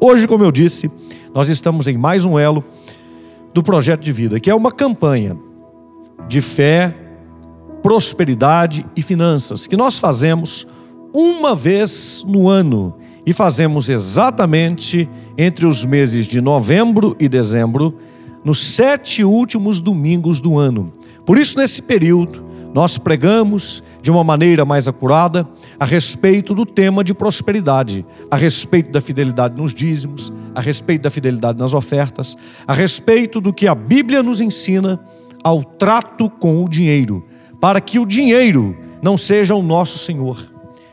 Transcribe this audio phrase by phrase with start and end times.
[0.00, 0.88] Hoje, como eu disse,
[1.34, 2.64] nós estamos em mais um elo
[3.52, 5.36] do projeto de vida, que é uma campanha
[6.28, 6.94] de fé,
[7.82, 10.68] prosperidade e finanças, que nós fazemos
[11.12, 12.94] uma vez no ano
[13.26, 17.92] e fazemos exatamente entre os meses de novembro e dezembro,
[18.44, 20.92] nos sete últimos domingos do ano.
[21.26, 22.44] Por isso, nesse período,
[22.74, 25.48] nós pregamos de uma maneira mais acurada
[25.78, 31.10] a respeito do tema de prosperidade, a respeito da fidelidade nos dízimos, a respeito da
[31.10, 32.36] fidelidade nas ofertas,
[32.66, 35.00] a respeito do que a Bíblia nos ensina
[35.42, 37.24] ao trato com o dinheiro,
[37.60, 40.44] para que o dinheiro não seja o nosso Senhor,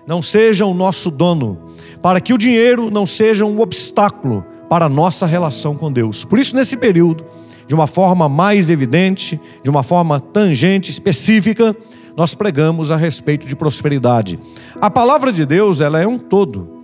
[0.07, 4.89] não seja o nosso dono, para que o dinheiro não seja um obstáculo para a
[4.89, 6.23] nossa relação com Deus.
[6.23, 7.25] Por isso, nesse período,
[7.67, 11.75] de uma forma mais evidente, de uma forma tangente, específica,
[12.15, 14.39] nós pregamos a respeito de prosperidade.
[14.79, 16.75] A palavra de Deus, ela é um todo.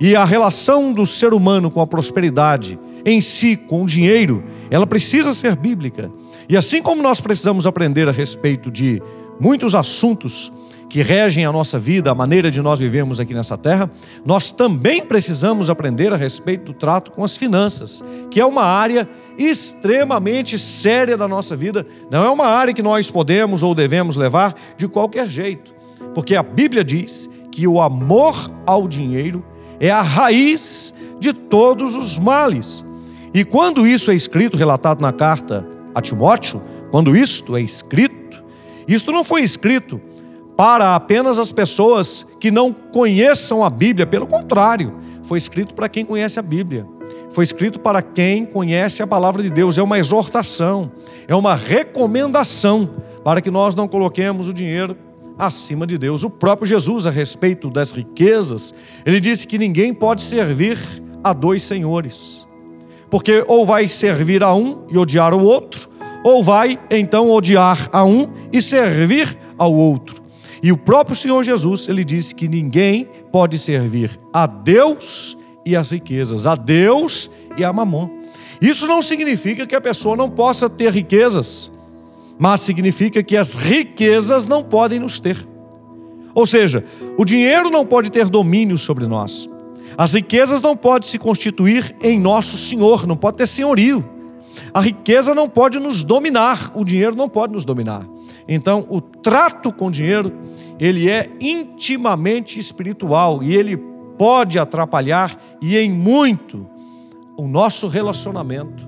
[0.00, 4.86] E a relação do ser humano com a prosperidade em si, com o dinheiro, ela
[4.86, 6.10] precisa ser bíblica.
[6.48, 9.00] E assim como nós precisamos aprender a respeito de
[9.38, 10.52] muitos assuntos
[10.90, 13.88] que regem a nossa vida, a maneira de nós vivermos aqui nessa terra,
[14.26, 19.08] nós também precisamos aprender a respeito do trato com as finanças, que é uma área
[19.38, 24.52] extremamente séria da nossa vida, não é uma área que nós podemos ou devemos levar
[24.76, 25.72] de qualquer jeito,
[26.12, 29.44] porque a Bíblia diz que o amor ao dinheiro
[29.78, 32.84] é a raiz de todos os males.
[33.32, 36.60] E quando isso é escrito, relatado na carta a Timóteo,
[36.90, 38.42] quando isto é escrito,
[38.88, 40.00] isto não foi escrito
[40.60, 46.04] para apenas as pessoas que não conheçam a Bíblia, pelo contrário, foi escrito para quem
[46.04, 46.86] conhece a Bíblia.
[47.30, 50.92] Foi escrito para quem conhece a palavra de Deus, é uma exortação,
[51.26, 52.90] é uma recomendação
[53.24, 54.98] para que nós não coloquemos o dinheiro
[55.38, 56.24] acima de Deus.
[56.24, 58.74] O próprio Jesus, a respeito das riquezas,
[59.06, 60.76] ele disse que ninguém pode servir
[61.24, 62.46] a dois senhores,
[63.08, 65.88] porque ou vai servir a um e odiar o outro,
[66.22, 70.19] ou vai então odiar a um e servir ao outro.
[70.62, 75.90] E o próprio Senhor Jesus, ele disse que ninguém pode servir a Deus e as
[75.90, 78.08] riquezas, a Deus e a mamon.
[78.60, 81.72] Isso não significa que a pessoa não possa ter riquezas,
[82.38, 85.48] mas significa que as riquezas não podem nos ter.
[86.34, 86.84] Ou seja,
[87.16, 89.48] o dinheiro não pode ter domínio sobre nós.
[89.96, 94.04] As riquezas não podem se constituir em nosso senhor, não pode ter senhorio.
[94.72, 98.06] A riqueza não pode nos dominar, o dinheiro não pode nos dominar.
[98.52, 100.32] Então, o trato com dinheiro,
[100.76, 103.76] ele é intimamente espiritual e ele
[104.18, 106.66] pode atrapalhar e em muito
[107.36, 108.86] o nosso relacionamento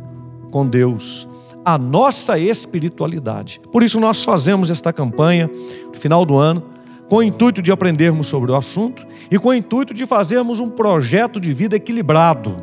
[0.51, 1.29] com Deus,
[1.65, 3.61] a nossa espiritualidade.
[3.71, 5.49] Por isso nós fazemos esta campanha
[5.87, 6.65] no final do ano
[7.09, 10.69] com o intuito de aprendermos sobre o assunto e com o intuito de fazermos um
[10.69, 12.57] projeto de vida equilibrado,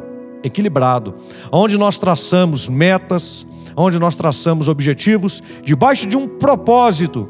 [0.43, 1.15] equilibrado,
[1.49, 3.47] onde nós traçamos metas,
[3.83, 7.29] onde nós traçamos objetivos debaixo de um propósito,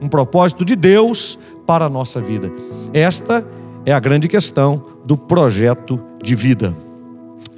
[0.00, 2.50] um propósito de Deus para a nossa vida.
[2.94, 3.46] Esta
[3.84, 6.74] é a grande questão do projeto de vida.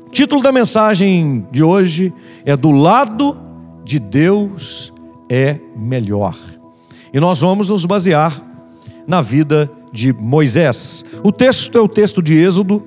[0.07, 2.13] O título da mensagem de hoje
[2.45, 3.39] é Do lado
[3.85, 4.93] de Deus
[5.29, 6.37] é melhor.
[7.15, 8.43] E nós vamos nos basear
[9.07, 11.05] na vida de Moisés.
[11.23, 12.83] O texto é o texto de Êxodo,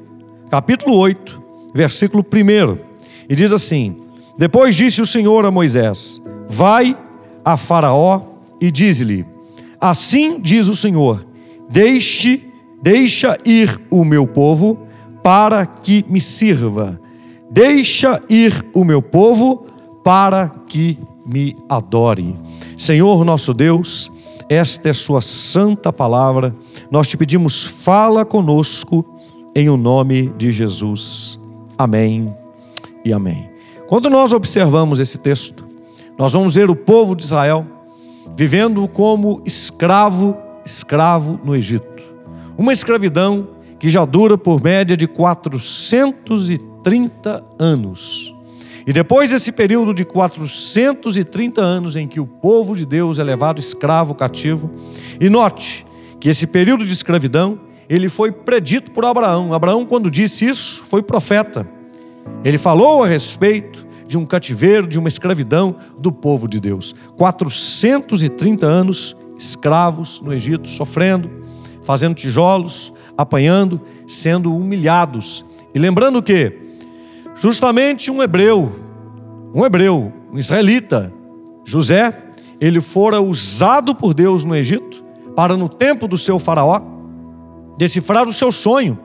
[0.49, 1.41] capítulo 8,
[1.73, 2.77] versículo 1.
[3.29, 4.04] E diz assim:
[4.37, 6.97] Depois disse o Senhor a Moisés: Vai
[7.43, 8.21] a Faraó
[8.61, 9.25] e diz-lhe:
[9.79, 11.25] Assim diz o Senhor:
[11.69, 12.45] Deixe
[12.85, 14.85] Deixa ir o meu povo
[15.23, 17.01] para que me sirva.
[17.49, 19.65] Deixa ir o meu povo
[20.03, 22.35] para que me adore.
[22.77, 24.11] Senhor nosso Deus,
[24.47, 26.55] esta é Sua santa palavra.
[26.91, 29.03] Nós te pedimos, fala conosco
[29.55, 31.39] em o nome de Jesus.
[31.79, 32.31] Amém
[33.03, 33.54] e amém.
[33.87, 35.63] Quando nós observamos esse texto,
[36.17, 37.63] nós vamos ver o povo de Israel
[38.35, 40.35] vivendo como escravo,
[40.65, 42.03] escravo no Egito.
[42.57, 43.47] Uma escravidão
[43.77, 48.33] que já dura por média de 430 anos.
[48.87, 53.59] E depois desse período de 430 anos em que o povo de Deus é levado
[53.59, 54.71] escravo cativo,
[55.19, 55.85] e note
[56.19, 59.53] que esse período de escravidão, ele foi predito por Abraão.
[59.53, 61.74] Abraão, quando disse isso, foi profeta.
[62.43, 66.93] Ele falou a respeito de um cativeiro, de uma escravidão do povo de Deus.
[67.17, 71.29] 430 anos escravos no Egito, sofrendo,
[71.83, 75.45] fazendo tijolos, apanhando, sendo humilhados.
[75.73, 76.53] E lembrando que,
[77.35, 78.71] justamente um hebreu,
[79.53, 81.11] um hebreu, um israelita,
[81.63, 82.13] José,
[82.59, 85.03] ele fora usado por Deus no Egito
[85.35, 86.81] para, no tempo do seu faraó,
[87.77, 88.97] decifrar o seu sonho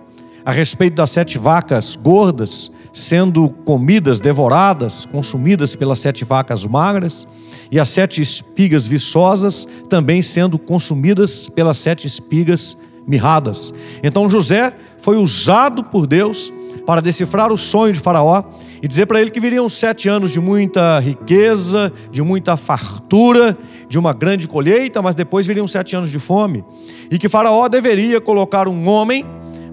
[0.44, 7.26] a respeito das sete vacas gordas, sendo comidas, devoradas, consumidas pelas sete vacas magras,
[7.70, 12.76] e as sete espigas viçosas também sendo consumidas pelas sete espigas
[13.06, 13.72] mirradas.
[14.02, 16.52] Então José foi usado por Deus
[16.84, 18.42] para decifrar o sonho de Faraó
[18.82, 23.56] e dizer para ele que viriam sete anos de muita riqueza, de muita fartura,
[23.88, 26.64] de uma grande colheita, mas depois viriam sete anos de fome.
[27.10, 29.24] E que Faraó deveria colocar um homem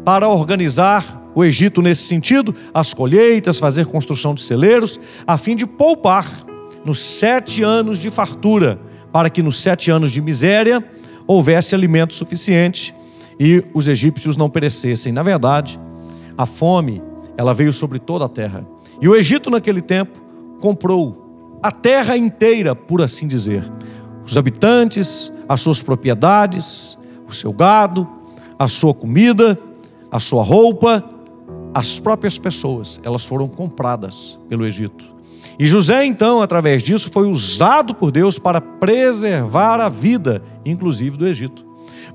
[0.04, 5.68] para organizar o Egito nesse sentido, as colheitas, fazer construção de celeiros, a fim de
[5.68, 6.44] poupar
[6.84, 8.80] nos sete anos de fartura,
[9.12, 10.84] para que nos sete anos de miséria
[11.28, 12.92] houvesse alimento suficiente
[13.40, 15.14] e os egípcios não perecessem.
[15.14, 15.80] Na verdade,
[16.36, 17.04] a fome,
[17.38, 18.68] ela veio sobre toda a terra.
[19.00, 20.20] E o Egito, naquele tempo,
[20.60, 23.64] comprou a terra inteira, por assim dizer.
[24.26, 26.98] Os habitantes, as suas propriedades,
[27.28, 28.10] o seu gado,
[28.58, 29.56] a sua comida,
[30.12, 31.14] a sua roupa,
[31.78, 35.06] as próprias pessoas, elas foram compradas pelo Egito.
[35.60, 41.28] E José, então, através disso, foi usado por Deus para preservar a vida, inclusive do
[41.28, 41.64] Egito.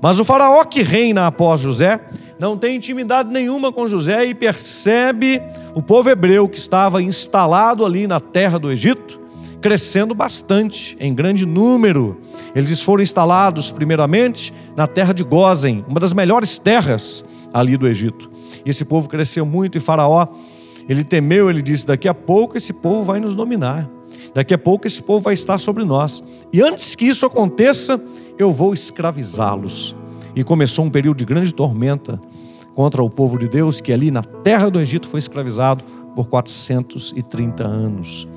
[0.01, 2.01] Mas o faraó que reina após José
[2.37, 5.41] não tem intimidade nenhuma com José e percebe
[5.73, 9.17] o povo hebreu que estava instalado ali na terra do Egito,
[9.61, 12.19] crescendo bastante, em grande número.
[12.53, 17.23] Eles foram instalados, primeiramente, na terra de Gozen, uma das melhores terras
[17.53, 18.32] ali do Egito.
[18.65, 20.27] E esse povo cresceu muito e Faraó,
[20.87, 23.89] ele temeu, ele disse: daqui a pouco esse povo vai nos dominar.
[24.33, 26.23] Daqui a pouco esse povo vai estar sobre nós.
[26.51, 28.01] E antes que isso aconteça,
[28.37, 29.95] eu vou escravizá-los.
[30.35, 32.19] E começou um período de grande tormenta
[32.73, 35.83] contra o povo de Deus, que ali na terra do Egito foi escravizado
[36.15, 38.27] por 430 anos.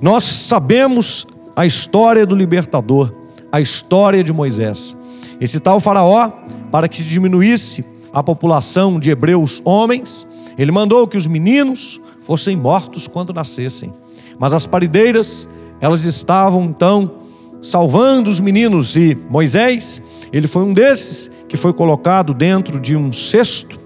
[0.00, 3.12] Nós sabemos a história do libertador,
[3.50, 4.96] a história de Moisés.
[5.40, 6.30] Esse tal Faraó,
[6.70, 7.84] para que se diminuísse
[8.16, 10.26] a população de hebreus homens,
[10.56, 13.92] ele mandou que os meninos fossem mortos quando nascessem.
[14.38, 15.46] Mas as parideiras,
[15.82, 17.12] elas estavam então
[17.60, 20.00] salvando os meninos e Moisés,
[20.32, 23.78] ele foi um desses que foi colocado dentro de um cesto.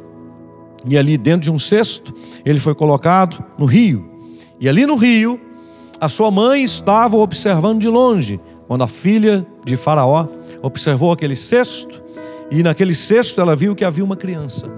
[0.87, 2.15] E ali dentro de um cesto,
[2.47, 4.09] ele foi colocado no rio.
[4.61, 5.41] E ali no rio,
[6.01, 10.29] a sua mãe estava observando de longe, quando a filha de Faraó
[10.63, 12.00] observou aquele cesto,
[12.51, 14.69] e naquele cesto ela viu que havia uma criança.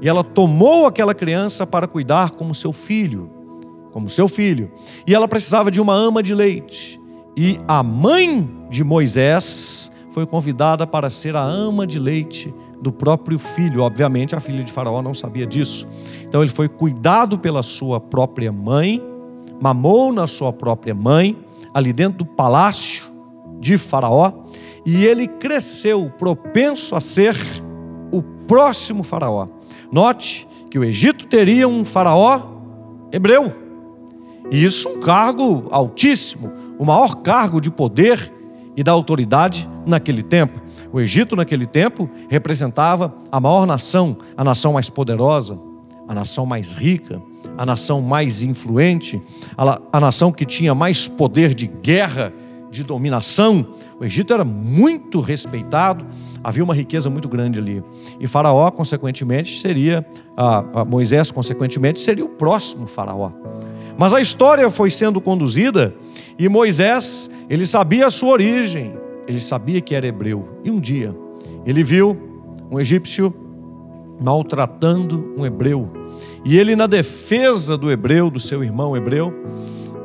[0.00, 3.30] E ela tomou aquela criança para cuidar como seu filho,
[3.92, 4.70] como seu filho.
[5.06, 7.00] E ela precisava de uma ama de leite.
[7.36, 13.38] E a mãe de Moisés foi convidada para ser a ama de leite do próprio
[13.38, 13.82] filho.
[13.82, 15.86] Obviamente, a filha de Faraó não sabia disso.
[16.22, 19.02] Então, ele foi cuidado pela sua própria mãe,
[19.60, 21.36] mamou na sua própria mãe,
[21.74, 23.07] ali dentro do palácio
[23.58, 24.32] de Faraó,
[24.84, 27.36] e ele cresceu propenso a ser
[28.12, 29.48] o próximo Faraó.
[29.90, 32.42] Note que o Egito teria um Faraó
[33.12, 33.52] hebreu,
[34.50, 38.32] e isso um cargo altíssimo, o maior cargo de poder
[38.76, 40.60] e da autoridade naquele tempo.
[40.92, 45.58] O Egito, naquele tempo, representava a maior nação, a nação mais poderosa,
[46.06, 47.20] a nação mais rica,
[47.56, 49.20] a nação mais influente,
[49.56, 52.32] a, nação que tinha mais poder de guerra,
[52.70, 53.74] de dominação.
[53.98, 56.06] O Egito era muito respeitado,
[56.42, 57.82] havia uma riqueza muito grande ali.
[58.20, 60.06] E Faraó, consequentemente, seria,
[60.36, 63.30] a, a Moisés, consequentemente, seria o próximo Faraó.
[63.98, 65.94] Mas a história foi sendo conduzida
[66.38, 68.94] e Moisés, ele sabia a sua origem,
[69.26, 70.48] ele sabia que era hebreu.
[70.64, 71.14] E um dia,
[71.66, 72.16] ele viu
[72.70, 73.34] um egípcio
[74.20, 75.90] maltratando um hebreu.
[76.44, 79.34] E ele, na defesa do hebreu, do seu irmão hebreu,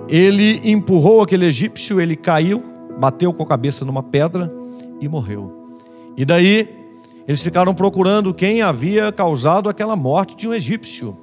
[0.10, 2.64] ele empurrou aquele egípcio, ele caiu,
[3.00, 4.52] bateu com a cabeça numa pedra
[5.00, 5.76] e morreu.
[6.16, 6.70] E daí,
[7.28, 11.18] eles ficaram procurando quem havia causado aquela morte de um egípcio.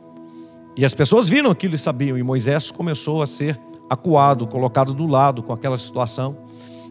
[0.77, 5.07] E as pessoas viram aquilo e sabiam, e Moisés começou a ser acuado, colocado do
[5.07, 6.37] lado com aquela situação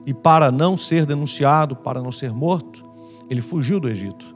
[0.05, 2.84] e para não ser denunciado, para não ser morto,
[3.29, 4.36] ele fugiu do Egito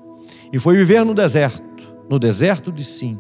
[0.51, 1.63] e foi viver no deserto,
[2.10, 3.19] no deserto de Sim,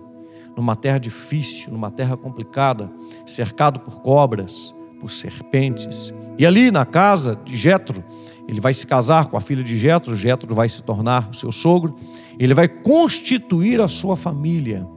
[0.55, 2.91] numa terra difícil, numa terra complicada,
[3.25, 6.13] cercado por cobras, por serpentes.
[6.37, 8.03] E ali na casa de Jetro,
[8.47, 11.51] ele vai se casar com a filha de Jetro, Jetro vai se tornar o seu
[11.51, 11.95] sogro,
[12.39, 14.87] ele vai constituir a sua família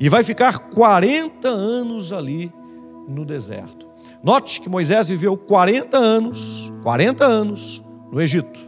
[0.00, 2.52] e vai ficar 40 anos ali
[3.08, 3.88] no deserto.
[4.22, 8.58] Note que Moisés viveu 40 anos, 40 anos no Egito,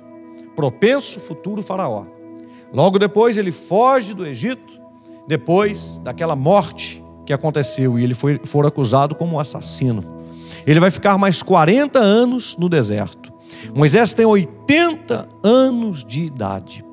[0.54, 2.04] propenso futuro faraó.
[2.72, 4.75] Logo depois ele foge do Egito,
[5.26, 10.04] depois daquela morte que aconteceu e ele foi for acusado como assassino.
[10.66, 13.32] Ele vai ficar mais 40 anos no deserto.
[13.74, 16.84] Moisés tem 80 anos de idade.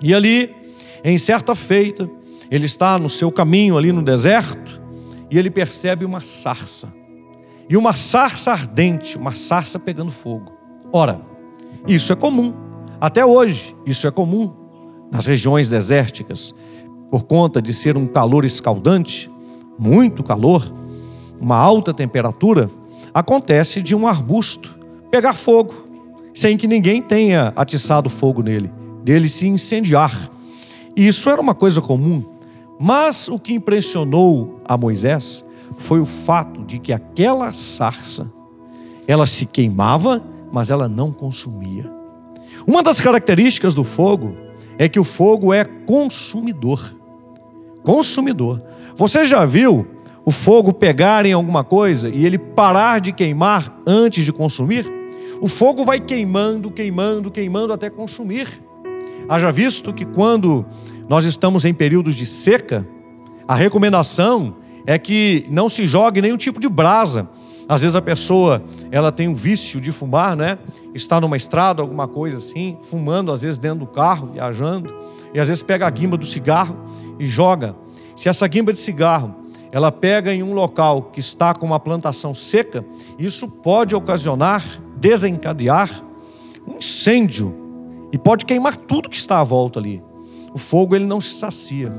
[0.00, 0.54] E ali,
[1.02, 2.08] em certa feita,
[2.50, 4.80] ele está no seu caminho ali no deserto,
[5.30, 6.92] e ele percebe uma sarça.
[7.68, 10.52] E uma sarça ardente, uma sarça pegando fogo.
[10.92, 11.20] Ora,
[11.86, 12.54] isso é comum.
[13.00, 14.54] Até hoje, isso é comum
[15.10, 16.54] nas regiões desérticas,
[17.10, 19.30] por conta de ser um calor escaldante,
[19.78, 20.72] muito calor,
[21.40, 22.70] uma alta temperatura,
[23.14, 24.78] acontece de um arbusto
[25.10, 25.74] pegar fogo,
[26.34, 28.70] sem que ninguém tenha atiçado fogo nele,
[29.02, 30.30] dele se incendiar.
[30.94, 32.24] Isso era uma coisa comum.
[32.78, 35.44] Mas o que impressionou a Moisés
[35.76, 38.30] foi o fato de que aquela sarça,
[39.06, 40.22] ela se queimava,
[40.52, 41.90] mas ela não consumia.
[42.66, 44.36] Uma das características do fogo
[44.78, 46.96] é que o fogo é consumidor.
[47.88, 48.62] Consumidor.
[48.96, 49.86] Você já viu
[50.22, 54.84] o fogo pegar em alguma coisa e ele parar de queimar antes de consumir?
[55.40, 58.62] O fogo vai queimando, queimando, queimando até consumir.
[59.26, 60.66] Haja visto que quando
[61.08, 62.86] nós estamos em períodos de seca,
[63.48, 67.26] a recomendação é que não se jogue nenhum tipo de brasa.
[67.66, 70.58] Às vezes a pessoa, ela tem um vício de fumar, né?
[70.94, 74.94] Está numa estrada, alguma coisa assim, fumando às vezes dentro do carro, viajando,
[75.32, 76.76] e às vezes pega a guimba do cigarro
[77.18, 77.74] e joga.
[78.16, 79.34] Se essa guimba de cigarro,
[79.70, 82.84] ela pega em um local que está com uma plantação seca,
[83.18, 84.64] isso pode ocasionar,
[84.96, 86.02] desencadear
[86.66, 87.54] um incêndio
[88.12, 90.02] e pode queimar tudo que está à volta ali.
[90.52, 91.92] O fogo ele não se sacia.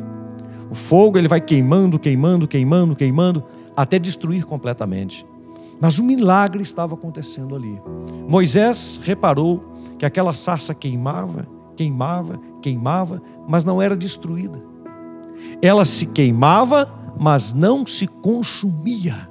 [0.69, 3.43] O fogo ele vai queimando, queimando, queimando, queimando,
[3.75, 5.25] até destruir completamente.
[5.79, 7.79] Mas um milagre estava acontecendo ali.
[8.27, 9.63] Moisés reparou
[9.97, 14.61] que aquela sarça queimava, queimava, queimava, mas não era destruída.
[15.61, 19.29] Ela se queimava, mas não se consumia.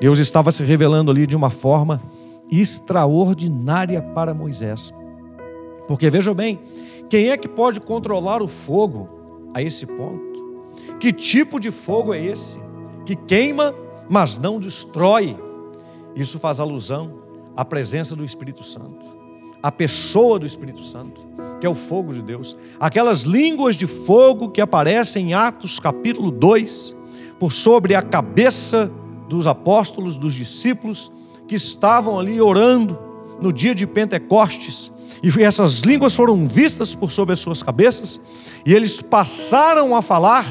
[0.00, 2.02] Deus estava se revelando ali de uma forma
[2.50, 4.94] extraordinária para Moisés.
[5.86, 6.60] Porque veja bem,
[7.08, 9.08] quem é que pode controlar o fogo
[9.54, 10.32] a esse ponto?
[10.98, 12.58] Que tipo de fogo é esse?
[13.04, 13.74] Que queima,
[14.08, 15.36] mas não destrói.
[16.14, 17.12] Isso faz alusão
[17.56, 19.04] à presença do Espírito Santo,
[19.62, 21.24] à pessoa do Espírito Santo,
[21.60, 22.56] que é o fogo de Deus.
[22.80, 26.96] Aquelas línguas de fogo que aparecem em Atos capítulo 2,
[27.38, 28.90] por sobre a cabeça
[29.28, 31.12] dos apóstolos, dos discípulos,
[31.46, 32.98] que estavam ali orando
[33.40, 34.90] no dia de Pentecostes,
[35.22, 38.20] e essas línguas foram vistas por sobre as suas cabeças,
[38.66, 40.44] e eles passaram a falar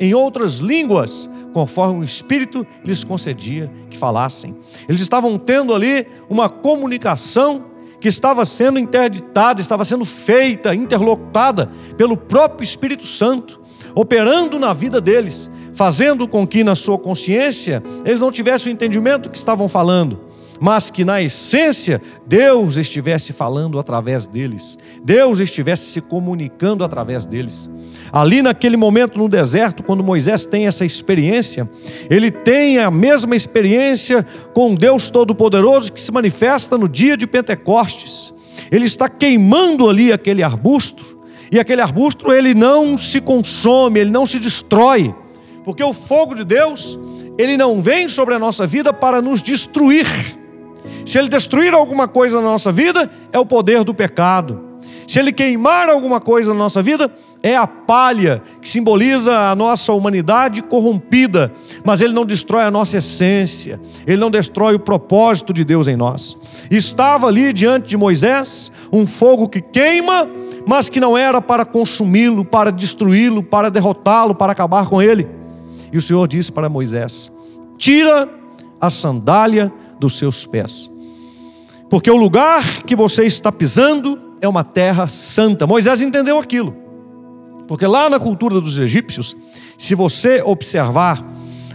[0.00, 4.56] em outras línguas, conforme o Espírito lhes concedia que falassem.
[4.88, 7.64] Eles estavam tendo ali uma comunicação
[8.00, 13.60] que estava sendo interditada, estava sendo feita, interlocutada pelo próprio Espírito Santo,
[13.94, 19.30] operando na vida deles, fazendo com que na sua consciência eles não tivessem o entendimento
[19.30, 20.27] que estavam falando,
[20.60, 27.70] mas que na essência Deus estivesse falando através deles, Deus estivesse se comunicando através deles.
[28.12, 31.68] Ali naquele momento no deserto, quando Moisés tem essa experiência,
[32.08, 38.32] ele tem a mesma experiência com Deus Todo-Poderoso que se manifesta no dia de Pentecostes.
[38.70, 41.18] Ele está queimando ali aquele arbusto,
[41.50, 45.14] e aquele arbusto ele não se consome, ele não se destrói,
[45.64, 46.98] porque o fogo de Deus,
[47.38, 50.06] ele não vem sobre a nossa vida para nos destruir
[51.08, 54.60] se ele destruir alguma coisa na nossa vida, é o poder do pecado.
[55.06, 57.10] Se ele queimar alguma coisa na nossa vida,
[57.42, 61.50] é a palha que simboliza a nossa humanidade corrompida,
[61.82, 65.96] mas ele não destrói a nossa essência, ele não destrói o propósito de Deus em
[65.96, 66.36] nós.
[66.70, 70.28] Estava ali diante de Moisés um fogo que queima,
[70.66, 75.26] mas que não era para consumi-lo, para destruí-lo, para derrotá-lo, para acabar com ele.
[75.90, 77.32] E o Senhor disse para Moisés:
[77.78, 78.28] Tira
[78.78, 80.97] a sandália dos seus pés
[81.88, 85.66] porque o lugar que você está pisando é uma terra santa.
[85.66, 86.76] Moisés entendeu aquilo,
[87.66, 89.36] porque lá na cultura dos egípcios,
[89.76, 91.24] se você observar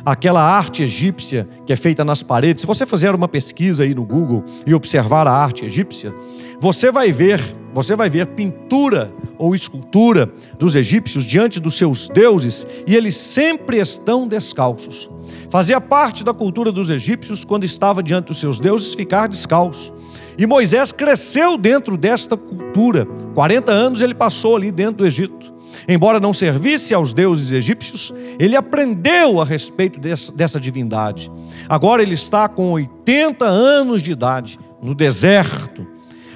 [0.06, 4.06] aquela arte egípcia que é feita nas paredes, se você fizer uma pesquisa aí no
[4.06, 6.14] Google e observar a arte egípcia,
[6.60, 7.42] você vai ver,
[7.74, 13.80] você vai ver pintura ou escultura dos egípcios diante dos seus deuses e eles sempre
[13.80, 15.10] estão descalços.
[15.50, 19.94] Fazia parte da cultura dos egípcios quando estava diante dos seus deuses ficar descalço.
[20.38, 23.06] E Moisés cresceu dentro desta cultura.
[23.34, 25.54] 40 anos ele passou ali dentro do Egito.
[25.88, 31.32] Embora não servisse aos deuses egípcios, ele aprendeu a respeito dessa, divindade.
[31.68, 35.86] Agora ele está com 80 anos de idade, no deserto.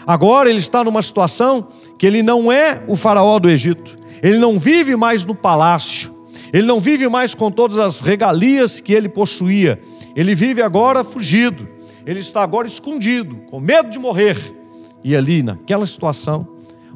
[0.06, 3.96] Agora ele está numa situação que ele não é o faraó do Egito.
[4.22, 6.16] Ele não vive mais no palácio.
[6.52, 9.80] Ele não vive mais com todas as regalias que ele possuía.
[10.16, 11.77] Ele vive agora fugido
[12.08, 14.38] ele está agora escondido, com medo de morrer.
[15.04, 16.48] E ali, naquela situação,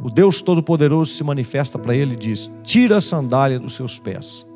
[0.01, 4.47] o Deus Todo-Poderoso se manifesta para ele e diz: Tira a sandália dos seus pés,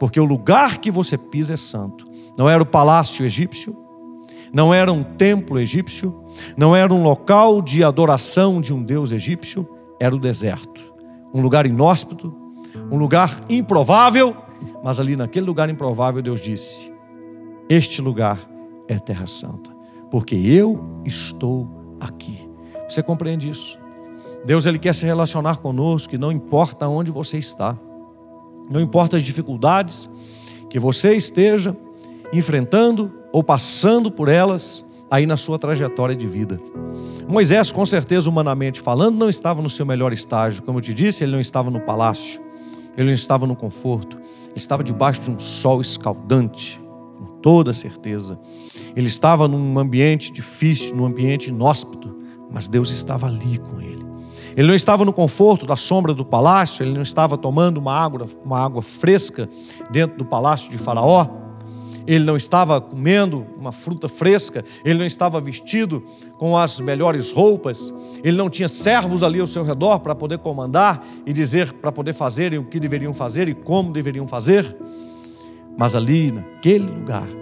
[0.00, 2.08] porque o lugar que você pisa é santo.
[2.38, 3.76] não era o palácio egípcio,
[4.50, 6.24] não era um templo egípcio,
[6.56, 9.68] não era um local de adoração de um deus egípcio,
[10.00, 10.80] era o deserto.
[11.34, 12.34] Um lugar inóspito,
[12.90, 14.34] um lugar improvável,
[14.82, 16.90] mas ali naquele lugar improvável Deus disse:
[17.68, 18.48] Este lugar
[18.88, 19.77] é Terra Santa,
[20.10, 21.68] porque eu estou
[22.00, 22.48] aqui.
[22.88, 23.78] Você compreende isso?
[24.44, 27.76] Deus ele quer se relacionar conosco, e não importa onde você está.
[28.70, 30.08] Não importa as dificuldades
[30.70, 31.76] que você esteja
[32.32, 36.60] enfrentando ou passando por elas aí na sua trajetória de vida.
[37.26, 40.62] Moisés, com certeza, humanamente falando, não estava no seu melhor estágio.
[40.62, 42.40] Como eu te disse, ele não estava no palácio,
[42.96, 46.80] ele não estava no conforto, ele estava debaixo de um sol escaldante,
[47.48, 48.38] toda certeza.
[48.94, 52.14] Ele estava num ambiente difícil, num ambiente inóspito,
[52.50, 54.04] mas Deus estava ali com ele.
[54.54, 58.26] Ele não estava no conforto da sombra do palácio, ele não estava tomando uma água,
[58.44, 59.48] uma água fresca
[59.90, 61.26] dentro do palácio de Faraó,
[62.06, 66.04] ele não estava comendo uma fruta fresca, ele não estava vestido
[66.36, 67.90] com as melhores roupas,
[68.22, 72.12] ele não tinha servos ali ao seu redor para poder comandar e dizer para poder
[72.12, 74.76] fazerem o que deveriam fazer e como deveriam fazer.
[75.78, 77.37] Mas ali, naquele lugar,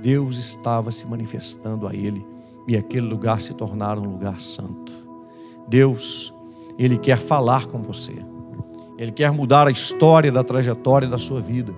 [0.00, 2.24] Deus estava se manifestando a ele
[2.66, 4.92] e aquele lugar se tornara um lugar santo.
[5.68, 6.32] Deus
[6.78, 8.14] ele quer falar com você.
[8.96, 11.74] Ele quer mudar a história da trajetória da sua vida.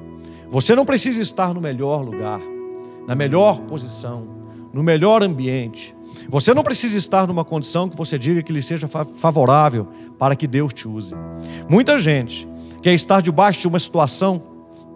[0.49, 2.41] Você não precisa estar no melhor lugar,
[3.07, 4.27] na melhor posição,
[4.73, 5.95] no melhor ambiente.
[6.29, 10.47] Você não precisa estar numa condição que você diga que lhe seja favorável para que
[10.47, 11.15] Deus te use.
[11.69, 12.49] Muita gente
[12.83, 14.43] quer estar debaixo de uma situação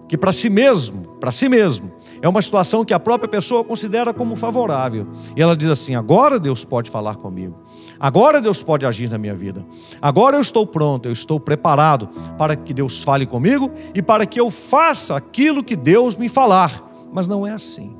[0.09, 1.91] que para si mesmo, para si mesmo,
[2.25, 5.07] é uma situação que a própria pessoa considera como favorável.
[5.37, 7.55] E ela diz assim: agora Deus pode falar comigo.
[8.01, 9.63] Agora Deus pode agir na minha vida.
[10.01, 14.41] Agora eu estou pronto, eu estou preparado para que Deus fale comigo e para que
[14.41, 16.83] eu faça aquilo que Deus me falar.
[17.13, 17.95] Mas não é assim.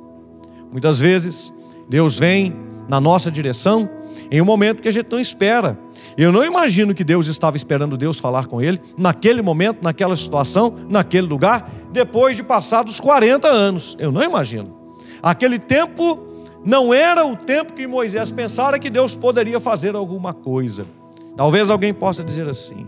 [0.71, 1.53] Muitas vezes
[1.87, 2.51] Deus vem
[2.89, 3.87] na nossa direção
[4.31, 5.77] em um momento que a gente não espera.
[6.17, 10.73] Eu não imagino que Deus estava esperando Deus falar com ele naquele momento, naquela situação,
[10.89, 13.95] naquele lugar, depois de passados 40 anos.
[13.99, 14.75] Eu não imagino.
[15.21, 16.19] Aquele tempo
[16.63, 20.85] não era o tempo que Moisés pensara que Deus poderia fazer alguma coisa.
[21.35, 22.87] Talvez alguém possa dizer assim: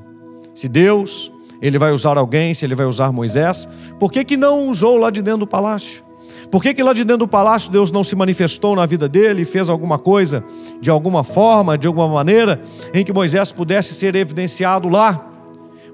[0.54, 3.68] se Deus ele vai usar alguém, se ele vai usar Moisés,
[4.00, 6.07] por que, que não usou lá de dentro do palácio?
[6.52, 9.42] Por que, que lá de dentro do palácio Deus não se manifestou na vida dele
[9.42, 10.44] e fez alguma coisa,
[10.80, 12.62] de alguma forma, de alguma maneira,
[12.94, 15.26] em que Moisés pudesse ser evidenciado lá?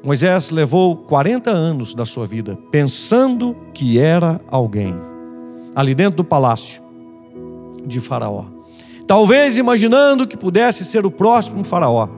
[0.03, 4.93] Moisés levou 40 anos da sua vida pensando que era alguém,
[5.73, 6.83] ali dentro do palácio
[7.85, 8.45] de Faraó.
[9.07, 12.09] Talvez imaginando que pudesse ser o próximo Faraó,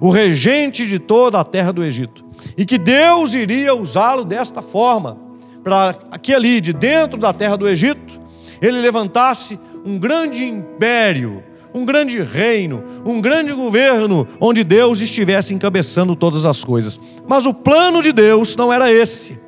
[0.00, 2.24] o regente de toda a terra do Egito,
[2.56, 5.31] e que Deus iria usá-lo desta forma
[5.62, 8.20] para que ali, de dentro da terra do Egito,
[8.60, 11.42] ele levantasse um grande império,
[11.74, 17.00] um grande reino, um grande governo, onde Deus estivesse encabeçando todas as coisas.
[17.26, 19.40] Mas o plano de Deus não era esse.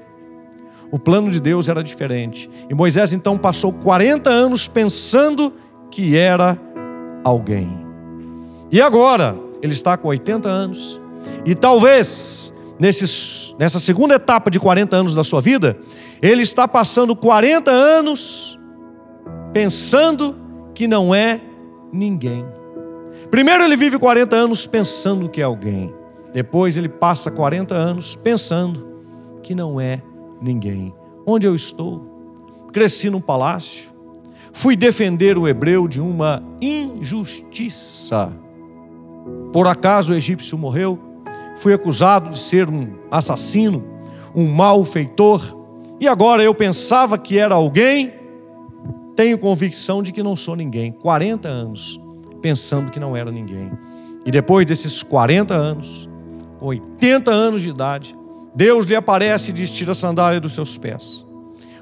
[0.90, 2.48] O plano de Deus era diferente.
[2.70, 5.53] E Moisés então passou 40 anos pensando
[5.90, 6.59] que era
[7.24, 7.85] alguém.
[8.70, 11.00] E agora, ele está com 80 anos,
[11.44, 15.78] e talvez nesses, nessa segunda etapa de 40 anos da sua vida,
[16.20, 18.58] ele está passando 40 anos
[19.52, 20.36] pensando
[20.74, 21.40] que não é
[21.92, 22.44] ninguém.
[23.30, 25.94] Primeiro ele vive 40 anos pensando que é alguém.
[26.32, 28.86] Depois ele passa 40 anos pensando
[29.42, 30.02] que não é
[30.40, 30.92] ninguém.
[31.24, 32.66] Onde eu estou?
[32.72, 33.92] Cresci num palácio.
[34.52, 38.32] Fui defender o hebreu de uma injustiça.
[39.52, 40.98] Por acaso o egípcio morreu?
[41.56, 43.84] Fui acusado de ser um assassino,
[44.34, 45.64] um malfeitor
[46.00, 48.12] e agora eu pensava que era alguém,
[49.14, 50.92] tenho convicção de que não sou ninguém.
[50.92, 52.00] 40 anos
[52.42, 53.70] pensando que não era ninguém.
[54.26, 56.08] E depois desses 40 anos,
[56.60, 58.16] 80 anos de idade,
[58.54, 61.24] Deus lhe aparece e diz: Tira a sandália dos seus pés.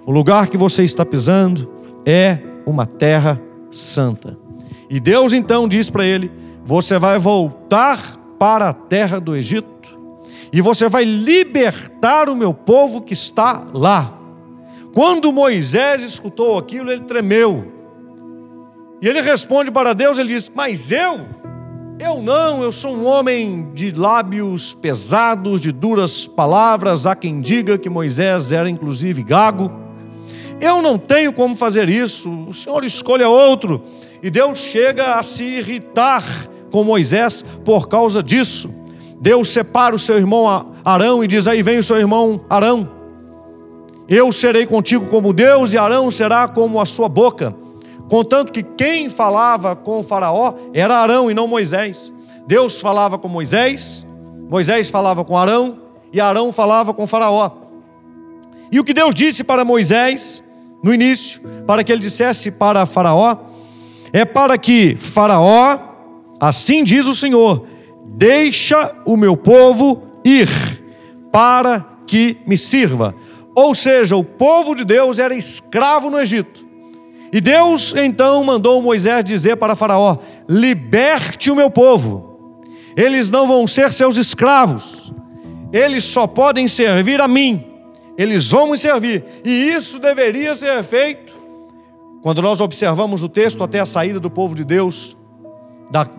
[0.04, 1.68] O lugar que você está pisando
[2.04, 4.38] é uma terra santa.
[4.90, 6.30] E Deus então diz para ele:
[6.64, 9.96] Você vai voltar para a terra do Egito
[10.52, 14.18] e você vai libertar o meu povo que está lá.
[14.92, 17.72] Quando Moisés escutou aquilo, ele tremeu.
[19.00, 21.20] E ele responde para Deus, ele diz: Mas eu?
[22.00, 27.06] Eu não, eu sou um homem de lábios pesados, de duras palavras.
[27.06, 29.70] Há quem diga que Moisés era inclusive gago.
[30.60, 33.84] Eu não tenho como fazer isso, o Senhor escolha outro.
[34.20, 36.24] E Deus chega a se irritar
[36.72, 38.74] com Moisés por causa disso.
[39.20, 42.88] Deus separa o seu irmão Arão e diz: Aí vem o seu irmão Arão.
[44.08, 47.54] Eu serei contigo como Deus, e Arão será como a sua boca.
[48.08, 52.12] Contanto que quem falava com o Faraó era Arão e não Moisés.
[52.46, 54.04] Deus falava com Moisés,
[54.50, 55.78] Moisés falava com Arão,
[56.12, 57.50] e Arão falava com Faraó.
[58.70, 60.42] E o que Deus disse para Moisés
[60.82, 63.36] no início, para que ele dissesse para Faraó,
[64.12, 65.78] é para que Faraó,
[66.42, 67.64] assim diz o Senhor,
[68.04, 70.48] deixa o meu povo ir,
[71.30, 73.14] para que me sirva.
[73.54, 76.66] Ou seja, o povo de Deus era escravo no Egito.
[77.32, 82.58] E Deus então mandou Moisés dizer para Faraó: liberte o meu povo,
[82.96, 85.12] eles não vão ser seus escravos,
[85.72, 87.64] eles só podem servir a mim,
[88.18, 91.40] eles vão me servir, e isso deveria ser feito.
[92.20, 95.16] Quando nós observamos o texto até a saída do povo de Deus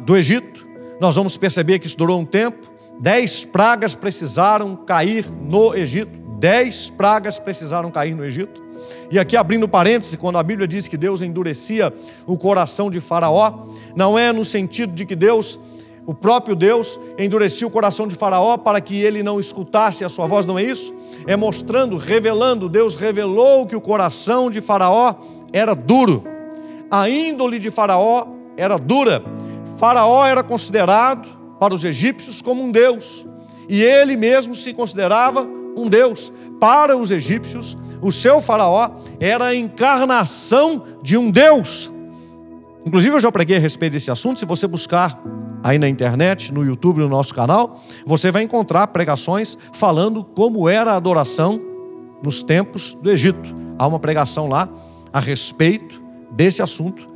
[0.06, 0.68] do Egito,
[1.00, 2.72] nós vamos perceber que isso durou um tempo.
[3.00, 6.12] Dez pragas precisaram cair no Egito.
[6.40, 8.62] Dez pragas precisaram cair no Egito.
[9.10, 11.94] E aqui abrindo parênteses, quando a Bíblia diz que Deus endurecia
[12.26, 15.60] o coração de Faraó, não é no sentido de que Deus,
[16.06, 20.28] o próprio Deus, endurecia o coração de Faraó para que ele não escutasse a sua
[20.28, 20.94] voz, não é isso?
[21.26, 25.16] É mostrando, revelando, Deus revelou que o coração de Faraó
[25.52, 26.24] era duro,
[26.92, 29.24] a índole de Faraó era dura.
[29.78, 31.28] Faraó era considerado
[31.60, 33.26] para os egípcios como um deus,
[33.70, 36.32] e ele mesmo se considerava um deus.
[36.60, 41.92] Para os egípcios, o seu Faraó era a encarnação de um deus.
[42.86, 44.40] Inclusive, eu já preguei a respeito desse assunto.
[44.40, 45.18] Se você buscar
[45.64, 50.92] aí na internet, no YouTube, no nosso canal, você vai encontrar pregações falando como era
[50.92, 51.62] a adoração
[52.22, 53.56] nos tempos do Egito.
[53.80, 54.70] Há uma pregação lá
[55.12, 57.13] a respeito desse assunto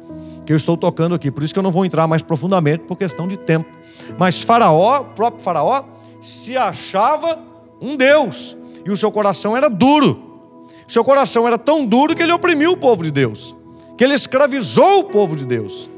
[0.47, 1.29] que eu estou tocando aqui.
[1.29, 3.69] Por isso que eu não vou entrar mais profundamente por questão de tempo.
[4.17, 5.83] Mas Faraó, o próprio Faraó,
[6.21, 7.37] se achava
[7.81, 8.55] um Deus
[8.85, 10.39] e o seu coração era duro.
[10.87, 13.57] Seu coração era tão duro que ele oprimiu o povo de Deus,
[13.97, 15.89] que ele escravizou o povo de Deus,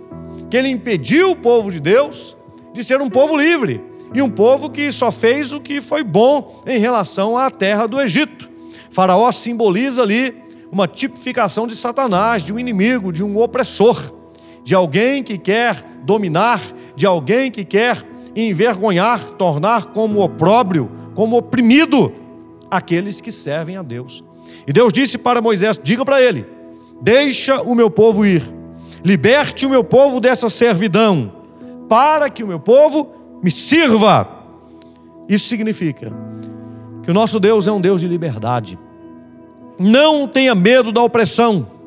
[0.50, 2.36] que ele impediu o povo de Deus
[2.74, 3.80] de ser um povo livre
[4.16, 8.02] e um povo que só fez o que foi bom em relação à terra do
[8.02, 8.50] Egito.
[8.90, 10.36] Faraó simboliza ali
[10.72, 14.18] uma tipificação de Satanás, de um inimigo, de um opressor,
[14.70, 16.62] de alguém que quer dominar,
[16.96, 18.06] de alguém que quer
[18.36, 22.14] envergonhar, tornar como opróbrio, como oprimido
[22.70, 24.24] aqueles que servem a Deus.
[24.68, 26.46] E Deus disse para Moisés: diga para ele:
[27.02, 28.44] deixa o meu povo ir,
[29.04, 31.32] liberte o meu povo dessa servidão,
[31.90, 34.30] para que o meu povo me sirva.
[35.28, 36.14] Isso significa
[37.02, 38.78] que o nosso Deus é um Deus de liberdade.
[39.80, 41.79] Não tenha medo da opressão.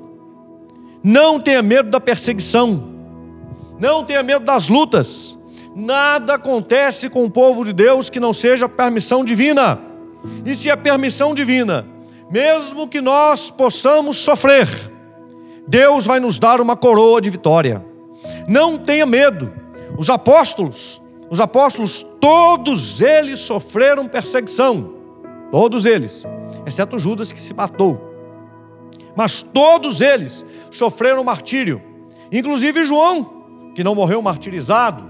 [1.03, 2.91] Não tenha medo da perseguição.
[3.79, 5.39] Não tenha medo das lutas.
[5.75, 9.79] Nada acontece com o povo de Deus que não seja permissão divina.
[10.45, 11.87] E se é permissão divina,
[12.31, 14.69] mesmo que nós possamos sofrer,
[15.67, 17.85] Deus vai nos dar uma coroa de vitória.
[18.47, 19.53] Não tenha medo.
[19.99, 24.95] Os apóstolos, os apóstolos, todos eles sofreram perseguição.
[25.51, 26.25] Todos eles
[26.67, 28.11] exceto Judas que se matou.
[29.15, 31.81] Mas todos eles sofreram martírio,
[32.31, 35.05] inclusive João, que não morreu martirizado,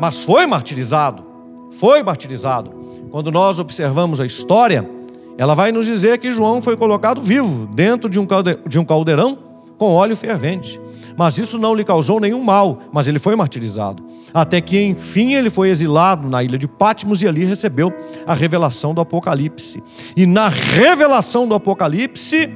[0.00, 1.24] mas foi martirizado.
[1.72, 2.70] Foi martirizado.
[3.10, 4.88] Quando nós observamos a história,
[5.36, 9.38] ela vai nos dizer que João foi colocado vivo dentro de um caldeirão
[9.76, 10.80] com óleo fervente.
[11.16, 14.04] Mas isso não lhe causou nenhum mal, mas ele foi martirizado.
[14.34, 17.92] Até que, enfim, ele foi exilado na ilha de Patmos e ali recebeu
[18.26, 19.82] a revelação do Apocalipse.
[20.14, 22.50] E na revelação do Apocalipse,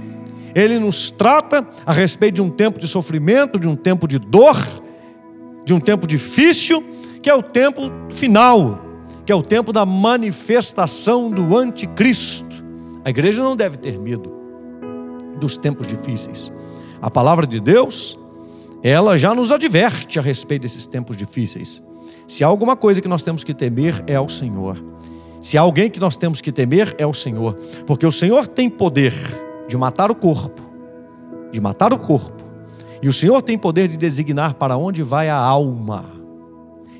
[0.54, 4.56] ele nos trata a respeito de um tempo de sofrimento, de um tempo de dor,
[5.64, 6.84] de um tempo difícil,
[7.22, 8.80] que é o tempo final,
[9.24, 12.64] que é o tempo da manifestação do anticristo.
[13.04, 14.32] A igreja não deve ter medo
[15.38, 16.52] dos tempos difíceis.
[17.00, 18.18] A palavra de Deus
[18.82, 21.82] ela já nos adverte a respeito desses tempos difíceis.
[22.26, 24.82] Se há alguma coisa que nós temos que temer, é ao Senhor.
[25.40, 27.54] Se há alguém que nós temos que temer, é o Senhor.
[27.86, 29.12] Porque o Senhor tem poder
[29.70, 30.60] de matar o corpo,
[31.52, 32.42] de matar o corpo.
[33.00, 36.04] E o Senhor tem poder de designar para onde vai a alma.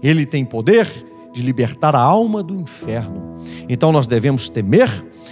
[0.00, 0.86] Ele tem poder
[1.32, 3.38] de libertar a alma do inferno.
[3.68, 4.88] Então nós devemos temer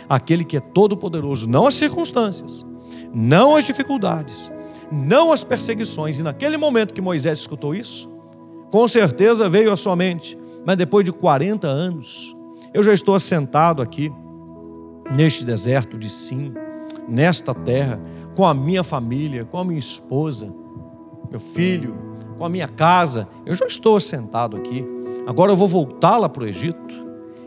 [0.09, 2.66] aquele que é todo-poderoso, não as circunstâncias,
[3.14, 4.51] não as dificuldades,
[4.90, 6.18] não as perseguições.
[6.18, 8.09] E naquele momento que Moisés escutou isso,
[8.72, 12.37] com certeza veio à sua mente, mas depois de 40 anos,
[12.74, 14.12] eu já estou assentado aqui,
[15.14, 16.53] neste deserto de Sim,
[17.08, 18.00] nesta terra,
[18.34, 20.52] com a minha família, com a minha esposa,
[21.30, 21.96] meu filho,
[22.36, 24.84] com a minha casa, eu já estou assentado aqui.
[25.26, 26.94] Agora eu vou voltar lá para o Egito,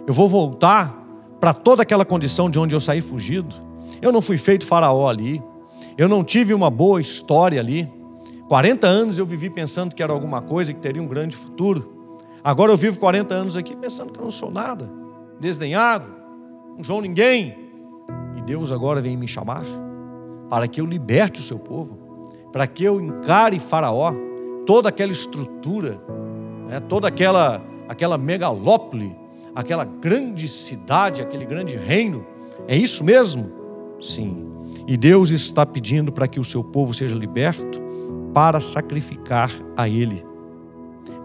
[0.05, 1.01] eu vou voltar
[1.39, 3.55] para toda aquela condição de onde eu saí fugido
[3.99, 5.41] Eu não fui feito faraó ali.
[5.97, 7.91] Eu não tive uma boa história ali.
[8.47, 12.19] 40 anos eu vivi pensando que era alguma coisa, que teria um grande futuro.
[12.43, 14.89] Agora eu vivo 40 anos aqui pensando que eu não sou nada,
[15.39, 16.07] desdenhado,
[16.77, 17.60] um João ninguém.
[18.41, 19.63] E Deus agora vem me chamar
[20.49, 24.13] para que eu liberte o seu povo, para que eu encare Faraó,
[24.65, 26.01] toda aquela estrutura,
[26.67, 29.15] né, toda aquela, aquela megalópole,
[29.55, 32.25] aquela grande cidade, aquele grande reino.
[32.67, 33.49] É isso mesmo?
[34.01, 34.45] Sim.
[34.87, 37.79] E Deus está pedindo para que o seu povo seja liberto
[38.33, 40.25] para sacrificar a Ele,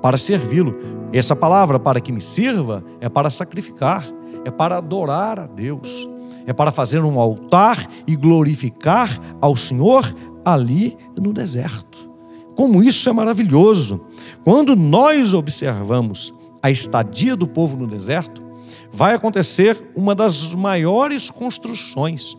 [0.02, 0.74] para servi-lo.
[1.12, 4.04] Essa palavra, para que me sirva, é para sacrificar,
[4.44, 6.08] é para adorar a Deus,
[6.46, 12.08] é para fazer um altar e glorificar ao Senhor ali no deserto.
[12.54, 14.00] Como isso é maravilhoso!
[14.44, 16.32] Quando nós observamos
[16.62, 18.42] a estadia do povo no deserto,
[18.90, 22.36] vai acontecer uma das maiores construções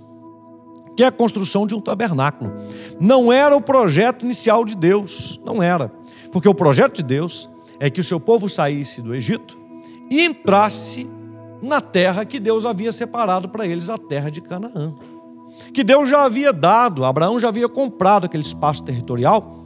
[0.98, 2.52] que é a construção de um tabernáculo.
[3.00, 5.91] Não era o projeto inicial de Deus, não era.
[6.32, 7.48] Porque o projeto de Deus
[7.80, 9.56] é que o seu povo saísse do Egito
[10.10, 11.08] e entrasse
[11.62, 14.93] na terra que Deus havia separado para eles, a terra de Canaã.
[15.74, 19.58] Que Deus já havia dado, Abraão já havia comprado aquele espaço territorial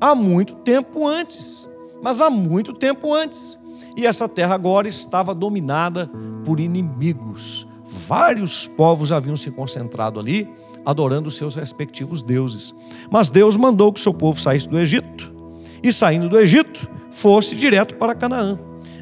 [0.00, 1.68] há muito tempo antes.
[2.02, 3.58] Mas há muito tempo antes.
[3.96, 6.10] E essa terra agora estava dominada
[6.44, 7.66] por inimigos,
[8.06, 10.48] vários povos haviam se concentrado ali,
[10.84, 12.74] adorando seus respectivos deuses.
[13.10, 15.34] Mas Deus mandou que seu povo saísse do Egito,
[15.82, 18.58] e saindo do Egito, fosse direto para Canaã.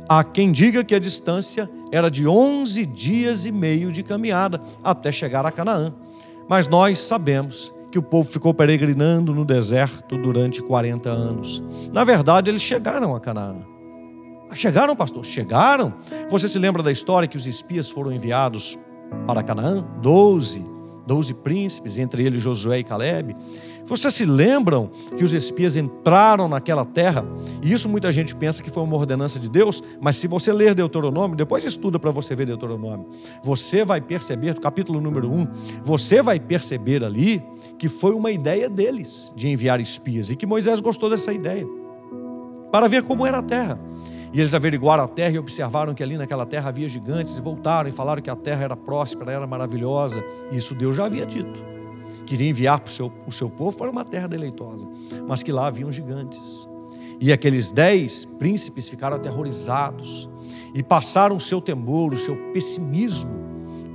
[0.09, 5.13] Há quem diga que a distância era de 11 dias e meio de caminhada até
[5.13, 5.93] chegar a Canaã.
[6.49, 11.63] Mas nós sabemos que o povo ficou peregrinando no deserto durante 40 anos.
[11.93, 13.57] Na verdade, eles chegaram a Canaã.
[14.53, 15.25] Chegaram, pastor?
[15.25, 15.95] Chegaram.
[16.29, 18.79] Você se lembra da história que os espias foram enviados
[19.27, 19.85] para Canaã?
[20.01, 20.65] Doze.
[21.07, 23.37] Doze príncipes, entre eles Josué e Caleb.
[23.87, 27.25] Vocês se lembram que os espias entraram naquela terra?
[27.63, 30.75] E isso muita gente pensa que foi uma ordenança de Deus, mas se você ler
[30.75, 33.07] Deuteronômio, depois estuda para você ver Deuteronômio,
[33.43, 35.47] você vai perceber, capítulo número 1,
[35.85, 37.43] você vai perceber ali
[37.79, 41.67] que foi uma ideia deles de enviar espias e que Moisés gostou dessa ideia
[42.73, 43.79] para ver como era a terra.
[44.33, 47.89] E eles averiguaram a terra e observaram que ali naquela terra havia gigantes e voltaram
[47.89, 50.25] e falaram que a terra era próspera, era maravilhosa.
[50.51, 51.74] Isso Deus já havia dito.
[52.25, 54.87] Queria enviar para o seu, o seu povo para uma terra deleitosa,
[55.27, 56.69] mas que lá haviam gigantes.
[57.21, 60.29] E aqueles dez príncipes ficaram aterrorizados
[60.75, 63.45] e passaram o seu temor, o seu pessimismo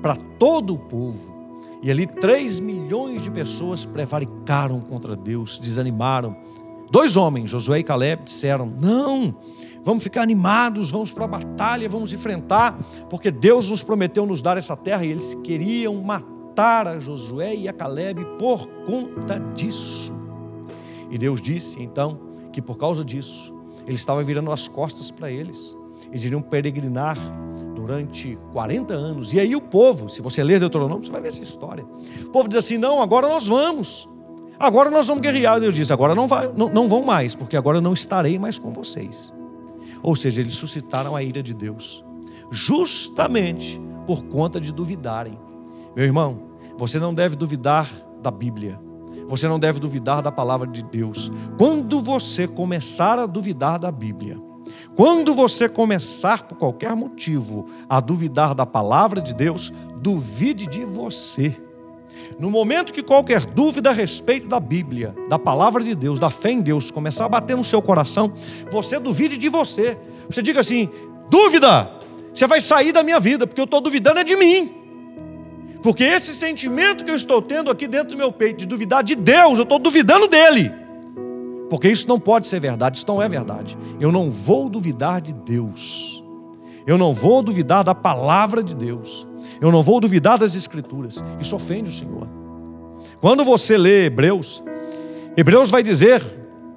[0.02, 1.38] para todo o povo.
[1.82, 6.36] E ali três milhões de pessoas prevaricaram contra Deus, desanimaram.
[6.92, 9.36] Dois homens, Josué e Caleb, disseram: Não,
[9.84, 12.78] vamos ficar animados, vamos para a batalha, vamos enfrentar,
[13.10, 17.68] porque Deus nos prometeu nos dar essa terra e eles queriam matar a Josué e
[17.68, 20.14] a Caleb por conta disso.
[21.10, 22.20] E Deus disse então
[22.52, 23.54] que por causa disso,
[23.86, 25.76] ele estava virando as costas para eles.
[26.10, 27.18] Eles iriam peregrinar
[27.76, 29.34] durante 40 anos.
[29.34, 31.86] E aí o povo, se você ler Deuteronômio, você vai ver essa história.
[32.24, 34.08] O povo diz assim: não, agora nós vamos.
[34.60, 35.60] Agora nós vamos guerrear.
[35.60, 38.60] Deus diz: agora não, vai, não, não vão mais, porque agora eu não estarei mais
[38.60, 39.34] com vocês.
[40.04, 42.04] Ou seja, eles suscitaram a ira de Deus,
[42.52, 45.38] justamente por conta de duvidarem.
[45.96, 46.49] Meu irmão,
[46.80, 47.90] você não deve duvidar
[48.22, 48.80] da Bíblia.
[49.28, 51.30] Você não deve duvidar da palavra de Deus.
[51.58, 54.40] Quando você começar a duvidar da Bíblia,
[54.96, 61.54] quando você começar por qualquer motivo a duvidar da palavra de Deus, duvide de você.
[62.40, 66.52] No momento que qualquer dúvida a respeito da Bíblia, da palavra de Deus, da fé
[66.52, 68.32] em Deus começar a bater no seu coração,
[68.72, 69.98] você duvide de você.
[70.30, 70.90] Você diga assim:
[71.30, 71.92] dúvida,
[72.34, 74.79] você vai sair da minha vida, porque eu estou duvidando é de mim.
[75.82, 79.16] Porque esse sentimento que eu estou tendo aqui dentro do meu peito, de duvidar de
[79.16, 80.72] Deus, eu estou duvidando dele.
[81.70, 83.78] Porque isso não pode ser verdade, isso não é verdade.
[84.00, 86.24] Eu não vou duvidar de Deus.
[86.86, 89.28] Eu não vou duvidar da palavra de Deus.
[89.62, 91.24] Eu não vou duvidar das Escrituras.
[91.40, 92.28] Isso ofende o Senhor.
[93.22, 94.64] Quando você lê Hebreus,
[95.38, 96.24] Hebreus vai dizer,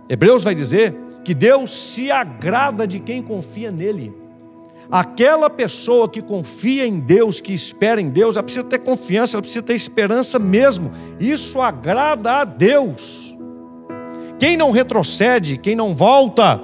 [0.08, 4.21] Hebreus vai dizer que Deus se agrada de quem confia nele.
[4.92, 9.42] Aquela pessoa que confia em Deus, que espera em Deus, ela precisa ter confiança, ela
[9.42, 10.92] precisa ter esperança mesmo.
[11.18, 13.34] Isso agrada a Deus.
[14.38, 16.60] Quem não retrocede, quem não volta,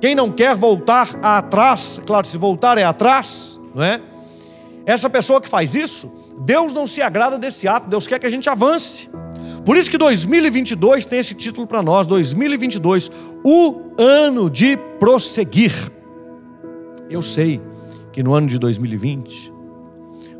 [0.00, 4.00] quem não quer voltar atrás, claro, se voltar é atrás, não é?
[4.84, 8.30] Essa pessoa que faz isso, Deus não se agrada desse ato, Deus quer que a
[8.30, 9.08] gente avance.
[9.64, 13.10] Por isso que 2022 tem esse título para nós, 2022,
[13.42, 15.95] o ano de prosseguir.
[17.08, 17.60] Eu sei
[18.12, 19.52] que no ano de 2020,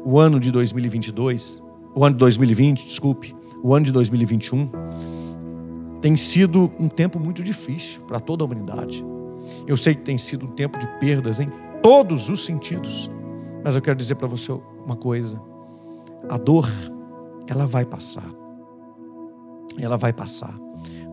[0.05, 1.63] o ano de 2022,
[1.95, 4.71] o ano de 2020, desculpe, o ano de 2021,
[6.01, 9.05] tem sido um tempo muito difícil para toda a humanidade.
[9.67, 11.49] Eu sei que tem sido um tempo de perdas em
[11.83, 13.11] todos os sentidos,
[13.65, 14.53] mas eu quero dizer para você
[14.85, 15.41] uma coisa:
[16.29, 16.69] a dor,
[17.47, 18.29] ela vai passar.
[19.79, 20.57] Ela vai passar.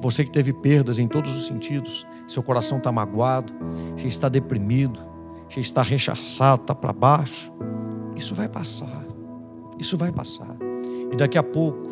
[0.01, 3.53] Você que teve perdas em todos os sentidos, seu coração está magoado,
[3.95, 4.99] você está deprimido,
[5.53, 7.51] você está rechaçado, está para baixo,
[8.15, 9.05] isso vai passar.
[9.77, 10.55] Isso vai passar.
[11.11, 11.89] E daqui a pouco,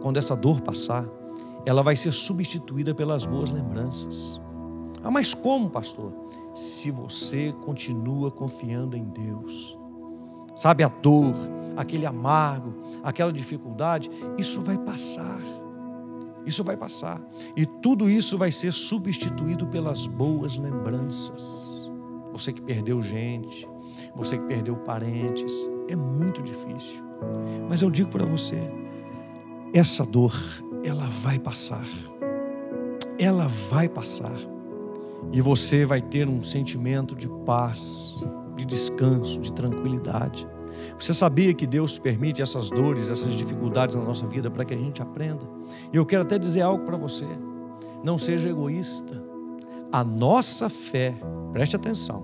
[0.00, 1.06] quando essa dor passar,
[1.64, 4.40] ela vai ser substituída pelas boas lembranças.
[5.02, 6.12] Ah, mas como, pastor?
[6.54, 9.78] Se você continua confiando em Deus.
[10.56, 11.34] Sabe a dor,
[11.76, 15.40] aquele amargo, aquela dificuldade, isso vai passar.
[16.44, 17.20] Isso vai passar.
[17.56, 21.63] E tudo isso vai ser substituído pelas boas lembranças.
[22.34, 23.66] Você que perdeu gente,
[24.16, 27.00] você que perdeu parentes, é muito difícil.
[27.68, 28.58] Mas eu digo para você,
[29.72, 30.34] essa dor,
[30.84, 31.86] ela vai passar.
[33.20, 34.34] Ela vai passar.
[35.32, 38.20] E você vai ter um sentimento de paz,
[38.56, 40.46] de descanso, de tranquilidade.
[40.98, 44.76] Você sabia que Deus permite essas dores, essas dificuldades na nossa vida para que a
[44.76, 45.48] gente aprenda?
[45.92, 47.26] E eu quero até dizer algo para você.
[48.02, 49.23] Não seja egoísta.
[49.92, 51.14] A nossa fé,
[51.52, 52.22] preste atenção,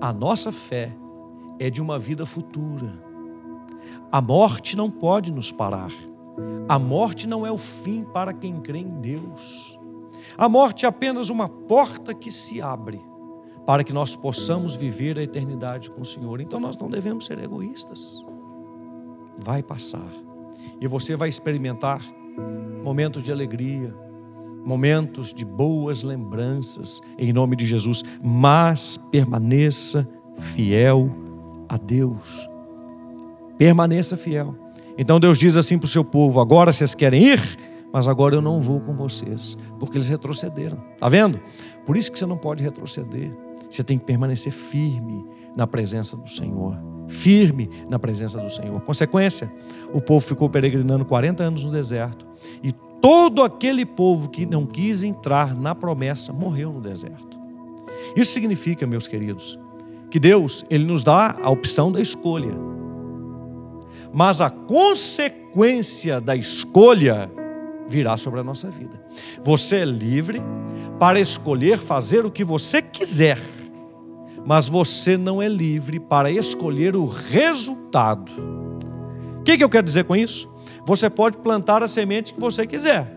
[0.00, 0.96] a nossa fé
[1.58, 2.92] é de uma vida futura.
[4.10, 5.92] A morte não pode nos parar.
[6.68, 9.78] A morte não é o fim para quem crê em Deus.
[10.38, 13.00] A morte é apenas uma porta que se abre
[13.66, 16.40] para que nós possamos viver a eternidade com o Senhor.
[16.40, 18.24] Então nós não devemos ser egoístas.
[19.38, 20.10] Vai passar.
[20.80, 22.00] E você vai experimentar
[22.82, 23.94] momentos de alegria,
[24.64, 28.02] momentos de boas lembranças, em nome de Jesus.
[28.22, 31.10] Mas permaneça fiel
[31.68, 32.48] a Deus.
[33.58, 34.54] Permaneça fiel.
[34.96, 37.40] Então Deus diz assim para o seu povo: agora vocês querem ir,
[37.92, 40.78] mas agora eu não vou com vocês, porque eles retrocederam.
[40.94, 41.40] Está vendo?
[41.86, 43.32] Por isso que você não pode retroceder.
[43.68, 45.24] Você tem que permanecer firme
[45.56, 46.76] na presença do Senhor.
[47.10, 48.80] Firme na presença do Senhor.
[48.80, 49.52] Consequência,
[49.92, 52.26] o povo ficou peregrinando 40 anos no deserto.
[52.62, 57.38] E todo aquele povo que não quis entrar na promessa morreu no deserto.
[58.16, 59.58] Isso significa, meus queridos,
[60.10, 62.52] que Deus, ele nos dá a opção da escolha.
[64.12, 67.30] Mas a consequência da escolha
[67.88, 69.00] virá sobre a nossa vida.
[69.42, 70.40] Você é livre
[70.98, 73.38] para escolher fazer o que você quiser
[74.44, 78.30] mas você não é livre para escolher o resultado.
[79.38, 80.52] O que, que eu quero dizer com isso?
[80.84, 83.14] Você pode plantar a semente que você quiser,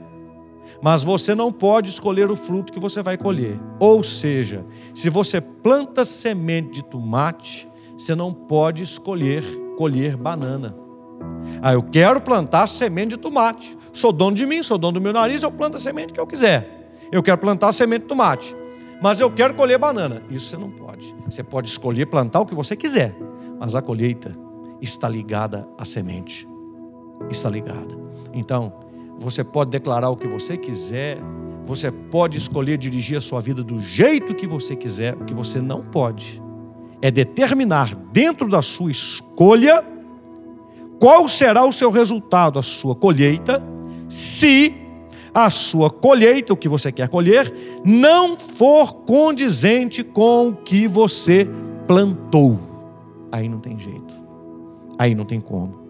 [0.81, 3.59] mas você não pode escolher o fruto que você vai colher.
[3.79, 9.43] Ou seja, se você planta semente de tomate, você não pode escolher
[9.77, 10.75] colher banana.
[11.61, 13.77] Ah, eu quero plantar semente de tomate.
[13.91, 16.27] Sou dono de mim, sou dono do meu nariz, eu planto a semente que eu
[16.27, 16.89] quiser.
[17.11, 18.55] Eu quero plantar semente de tomate
[19.03, 20.23] mas eu quero colher banana.
[20.29, 21.13] Isso você não pode.
[21.25, 23.13] Você pode escolher plantar o que você quiser,
[23.59, 24.33] mas a colheita
[24.81, 26.47] está ligada à semente.
[27.29, 27.93] Está ligada.
[28.33, 28.71] Então,
[29.19, 31.17] você pode declarar o que você quiser,
[31.63, 35.61] você pode escolher dirigir a sua vida do jeito que você quiser, o que você
[35.61, 36.41] não pode
[37.01, 39.83] é determinar dentro da sua escolha
[40.97, 43.61] qual será o seu resultado, a sua colheita,
[44.07, 44.82] se
[45.33, 47.51] a sua colheita, o que você quer colher,
[47.83, 51.49] não for condizente com o que você
[51.87, 52.59] plantou.
[53.31, 54.13] Aí não tem jeito.
[54.97, 55.81] Aí não tem como.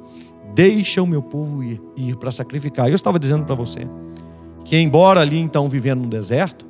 [0.56, 2.88] Deixa o meu povo ir, ir para sacrificar.
[2.88, 3.82] Eu estava dizendo para você
[4.64, 6.66] que, embora ali então vivendo no deserto,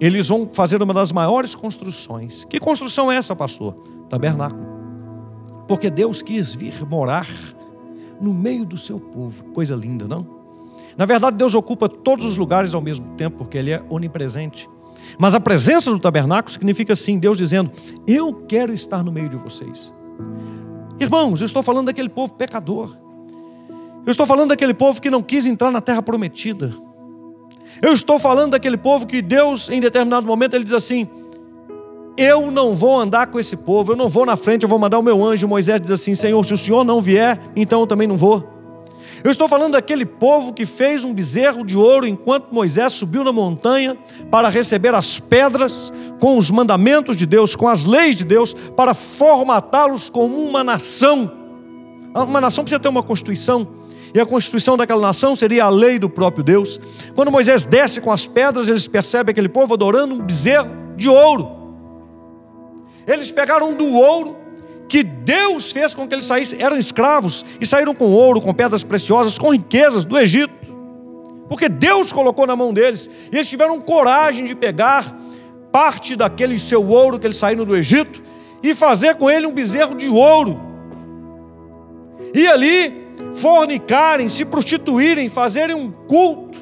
[0.00, 2.44] eles vão fazer uma das maiores construções.
[2.44, 3.74] Que construção é essa, pastor?
[4.08, 4.66] Tabernáculo.
[5.68, 7.28] Porque Deus quis vir morar
[8.20, 9.44] no meio do seu povo.
[9.52, 10.35] Coisa linda, não?
[10.96, 14.68] Na verdade, Deus ocupa todos os lugares ao mesmo tempo, porque Ele é onipresente.
[15.18, 17.70] Mas a presença do tabernáculo significa assim: Deus dizendo,
[18.06, 19.92] Eu quero estar no meio de vocês.
[20.98, 22.96] Irmãos, eu estou falando daquele povo pecador.
[24.06, 26.72] Eu estou falando daquele povo que não quis entrar na terra prometida.
[27.82, 31.06] Eu estou falando daquele povo que Deus, em determinado momento, ele diz assim:
[32.16, 34.98] Eu não vou andar com esse povo, eu não vou na frente, eu vou mandar
[34.98, 35.46] o meu anjo.
[35.46, 38.55] Moisés diz assim: Senhor, se o Senhor não vier, então eu também não vou.
[39.26, 43.32] Eu estou falando daquele povo que fez um bezerro de ouro enquanto Moisés subiu na
[43.32, 43.98] montanha
[44.30, 48.94] para receber as pedras com os mandamentos de Deus, com as leis de Deus, para
[48.94, 51.28] formatá-los como uma nação.
[52.14, 53.66] Uma nação precisa ter uma constituição,
[54.14, 56.78] e a constituição daquela nação seria a lei do próprio Deus.
[57.16, 61.50] Quando Moisés desce com as pedras, eles percebem aquele povo adorando um bezerro de ouro.
[63.04, 64.45] Eles pegaram do ouro
[64.88, 68.84] que Deus fez com que eles saíssem, eram escravos e saíram com ouro, com pedras
[68.84, 70.54] preciosas, com riquezas do Egito.
[71.48, 75.16] Porque Deus colocou na mão deles, e eles tiveram coragem de pegar
[75.70, 78.22] parte daquele seu ouro que eles saíram do Egito
[78.62, 80.60] e fazer com ele um bezerro de ouro.
[82.34, 86.58] E ali fornicarem, se prostituírem, fazerem um culto,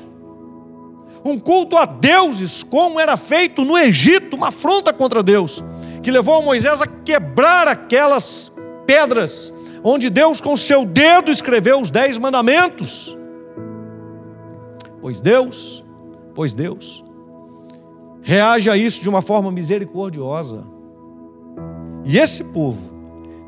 [1.25, 5.63] um culto a deuses, como era feito no Egito, uma afronta contra Deus
[6.05, 8.53] que levou Moisés a quebrar aquelas
[8.87, 9.53] pedras,
[9.83, 13.17] onde Deus com seu dedo escreveu os dez mandamentos.
[15.01, 15.83] Pois Deus,
[16.35, 17.03] pois Deus,
[18.23, 20.63] reage a isso de uma forma misericordiosa.
[22.05, 22.93] E esse povo,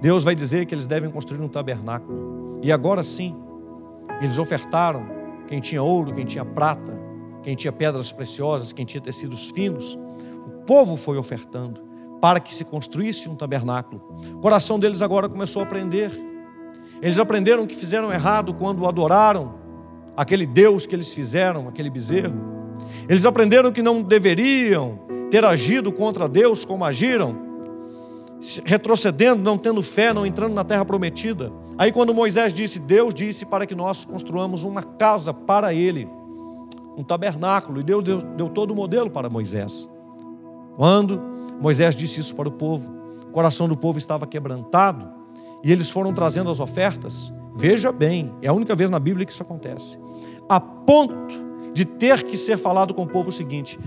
[0.00, 2.54] Deus vai dizer que eles devem construir um tabernáculo.
[2.62, 3.36] E agora sim,
[4.22, 5.07] eles ofertaram
[5.46, 6.98] quem tinha ouro, quem tinha prata,
[7.42, 9.94] quem tinha pedras preciosas, quem tinha tecidos finos.
[10.46, 11.86] O povo foi ofertando
[12.20, 14.00] para que se construísse um tabernáculo.
[14.34, 16.10] O coração deles agora começou a aprender.
[17.02, 19.54] Eles aprenderam que fizeram errado quando adoraram
[20.16, 22.56] aquele Deus que eles fizeram, aquele bezerro.
[23.08, 24.98] Eles aprenderam que não deveriam
[25.30, 27.36] ter agido contra Deus como agiram,
[28.64, 31.52] retrocedendo, não tendo fé, não entrando na terra prometida.
[31.76, 36.08] Aí, quando Moisés disse, Deus disse para que nós construamos uma casa para ele,
[36.96, 39.88] um tabernáculo, e Deus deu, deu todo o modelo para Moisés.
[40.76, 42.90] Quando Moisés disse isso para o povo.
[43.28, 45.09] O coração do povo estava quebrantado
[45.62, 47.32] e eles foram trazendo as ofertas.
[47.54, 49.98] Veja bem, é a única vez na Bíblia que isso acontece.
[50.48, 51.34] A ponto
[51.72, 53.78] de ter que ser falado com o povo o seguinte: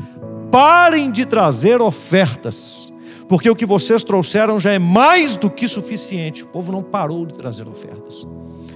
[0.51, 2.93] parem de trazer ofertas,
[3.27, 6.43] porque o que vocês trouxeram já é mais do que suficiente.
[6.43, 8.27] O povo não parou de trazer ofertas.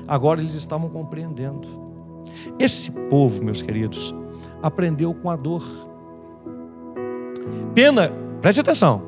[0.08, 1.68] Agora eles estavam compreendendo.
[2.60, 4.14] Esse povo, meus queridos,
[4.62, 5.64] aprendeu com a dor.
[7.74, 8.12] Pena
[8.44, 9.02] Preste atenção.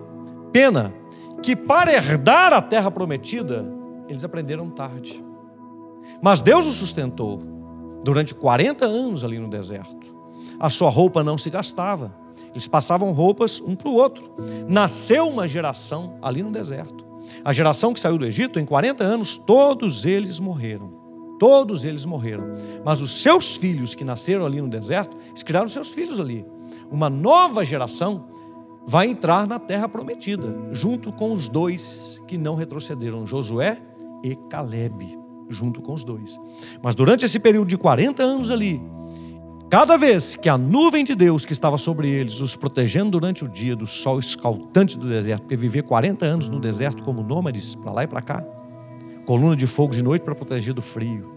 [0.53, 0.93] Pena
[1.43, 3.69] que para herdar a terra prometida,
[4.07, 5.21] eles aprenderam tarde.
[6.21, 7.41] Mas Deus os sustentou
[8.01, 10.07] durante 40 anos ali no deserto.
[10.57, 12.15] A sua roupa não se gastava.
[12.51, 14.23] Eles passavam roupas um para o outro.
[14.69, 17.05] Nasceu uma geração ali no deserto.
[17.43, 20.93] A geração que saiu do Egito, em 40 anos, todos eles morreram.
[21.37, 22.55] Todos eles morreram.
[22.85, 26.45] Mas os seus filhos que nasceram ali no deserto, eles criaram seus filhos ali.
[26.89, 28.33] Uma nova geração
[28.87, 33.81] vai entrar na terra prometida, junto com os dois que não retrocederam, Josué
[34.23, 35.17] e Caleb,
[35.49, 36.39] junto com os dois.
[36.83, 38.81] Mas durante esse período de 40 anos ali,
[39.69, 43.47] cada vez que a nuvem de Deus que estava sobre eles, os protegendo durante o
[43.47, 47.91] dia do sol escaldante do deserto, porque viver 40 anos no deserto como nômades, para
[47.91, 48.45] lá e para cá,
[49.25, 51.33] coluna de fogo de noite para proteger do frio,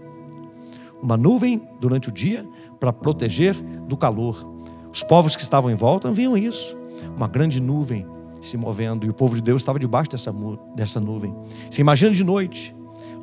[1.02, 2.46] uma nuvem durante o dia
[2.78, 3.54] para proteger
[3.86, 4.46] do calor.
[4.92, 6.77] Os povos que estavam em volta viam isso
[7.16, 8.06] uma grande nuvem
[8.40, 10.34] se movendo e o povo de Deus estava debaixo dessa,
[10.74, 11.34] dessa nuvem.
[11.70, 12.74] Se imagina de noite,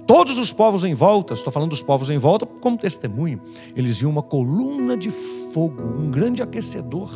[0.06, 3.42] todos os povos em volta, estou falando dos povos em volta como testemunho,
[3.76, 5.10] eles viam uma coluna de
[5.54, 7.12] fogo, um grande aquecedor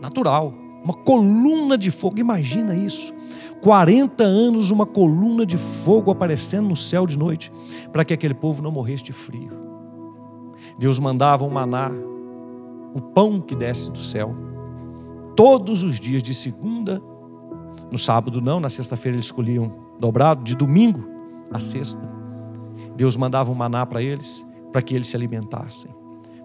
[0.00, 3.12] natural, uma coluna de fogo, imagina isso.
[3.60, 7.52] 40 anos uma coluna de fogo aparecendo no céu de noite,
[7.92, 9.50] para que aquele povo não morresse de frio.
[10.78, 11.90] Deus mandava um maná,
[12.94, 14.47] o pão que desce do céu
[15.38, 17.00] todos os dias, de segunda,
[17.92, 19.70] no sábado não, na sexta-feira eles escolhiam
[20.00, 21.08] dobrado, de domingo
[21.52, 22.02] a sexta.
[22.96, 25.94] Deus mandava um maná para eles, para que eles se alimentassem.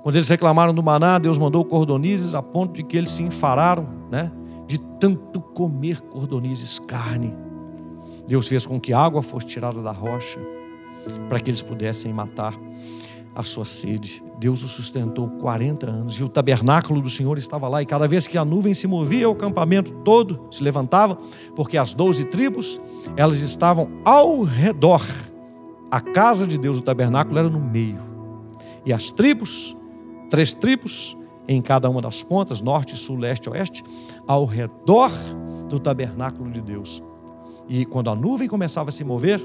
[0.03, 3.87] Quando eles reclamaram do maná, Deus mandou cordonizes a ponto de que eles se enfararam,
[4.11, 4.31] né?
[4.67, 7.33] De tanto comer cordonizes, carne.
[8.27, 10.39] Deus fez com que água fosse tirada da rocha,
[11.29, 12.53] para que eles pudessem matar
[13.35, 14.23] a sua sede.
[14.39, 17.81] Deus o sustentou 40 anos e o tabernáculo do Senhor estava lá.
[17.81, 21.17] E cada vez que a nuvem se movia, o acampamento todo se levantava,
[21.55, 22.79] porque as doze tribos
[23.15, 25.01] elas estavam ao redor.
[25.89, 28.01] A casa de Deus, o tabernáculo, era no meio.
[28.85, 29.75] E as tribos,
[30.29, 31.17] três tribos,
[31.47, 33.83] em cada uma das pontas, norte, sul, leste, oeste,
[34.27, 35.11] ao redor
[35.69, 37.03] do tabernáculo de Deus.
[37.67, 39.41] E quando a nuvem começava a se mover,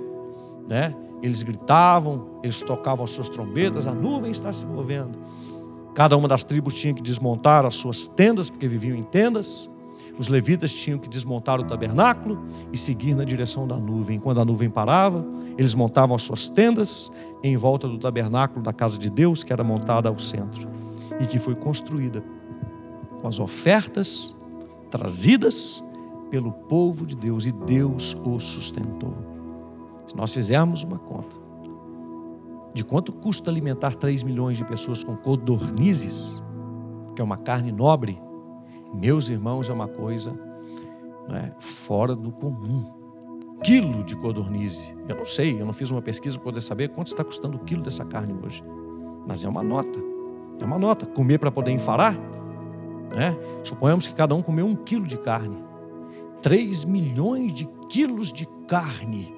[0.69, 5.19] né, eles gritavam, eles tocavam as suas trombetas, a nuvem está se movendo.
[5.95, 9.69] Cada uma das tribos tinha que desmontar as suas tendas, porque viviam em tendas.
[10.17, 14.19] Os levitas tinham que desmontar o tabernáculo e seguir na direção da nuvem.
[14.19, 17.11] Quando a nuvem parava, eles montavam as suas tendas
[17.43, 20.69] em volta do tabernáculo da casa de Deus, que era montada ao centro
[21.21, 22.23] e que foi construída
[23.21, 24.35] com as ofertas
[24.91, 25.83] trazidas
[26.31, 29.28] pelo povo de Deus e Deus os sustentou.
[30.09, 31.37] Se nós fizermos uma conta
[32.75, 36.43] de quanto custa alimentar 3 milhões de pessoas com codornizes,
[37.15, 38.21] que é uma carne nobre,
[38.95, 40.39] meus irmãos, é uma coisa
[41.31, 42.97] é, fora do comum.
[43.63, 44.97] quilo de codornize.
[45.09, 47.61] Eu não sei, eu não fiz uma pesquisa para poder saber quanto está custando o
[47.61, 48.63] quilo dessa carne hoje.
[49.27, 49.99] Mas é uma nota.
[50.61, 51.05] É uma nota.
[51.05, 52.17] Comer para poder enfarar.
[53.15, 53.37] Né?
[53.65, 55.59] Suponhamos que cada um comeu um quilo de carne.
[56.41, 59.38] 3 milhões de quilos de carne.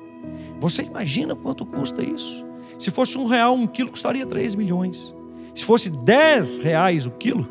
[0.61, 2.45] Você imagina quanto custa isso?
[2.79, 5.15] Se fosse um real, um quilo custaria 3 milhões.
[5.55, 7.49] Se fosse 10 reais o quilo,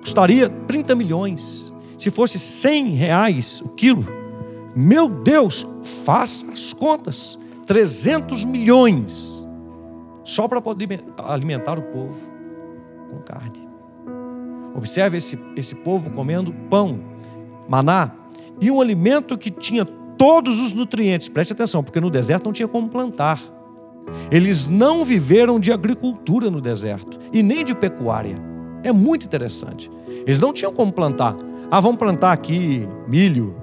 [0.00, 1.72] custaria 30 milhões.
[1.98, 4.06] Se fosse 100 reais o quilo,
[4.74, 7.38] meu Deus, faça as contas.
[7.66, 9.46] 300 milhões.
[10.22, 12.26] Só para poder alimentar o povo
[13.10, 13.68] com carne.
[14.74, 16.98] Observe esse, esse povo comendo pão,
[17.68, 18.10] maná,
[18.60, 19.86] e um alimento que tinha
[20.24, 21.28] todos os nutrientes.
[21.28, 23.42] Preste atenção, porque no deserto não tinha como plantar.
[24.30, 28.34] Eles não viveram de agricultura no deserto e nem de pecuária.
[28.82, 29.90] É muito interessante.
[30.26, 31.36] Eles não tinham como plantar.
[31.70, 33.54] Ah, vamos plantar aqui milho,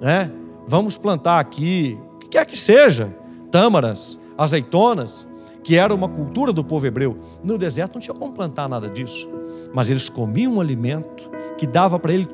[0.00, 0.32] né?
[0.66, 3.14] Vamos plantar aqui, o que quer que seja,
[3.50, 5.28] tâmaras, azeitonas,
[5.62, 7.18] que era uma cultura do povo hebreu.
[7.44, 9.28] No deserto não tinha como plantar nada disso.
[9.74, 12.26] Mas eles comiam um alimento que dava para ele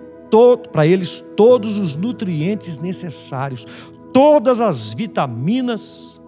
[0.72, 3.66] para eles todos os nutrientes necessários,
[4.12, 6.20] todas as vitaminas,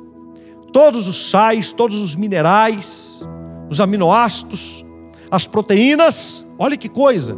[0.73, 3.27] todos os sais, todos os minerais,
[3.71, 4.85] os aminoácidos,
[5.31, 6.47] as proteínas.
[6.59, 7.37] Olha que coisa!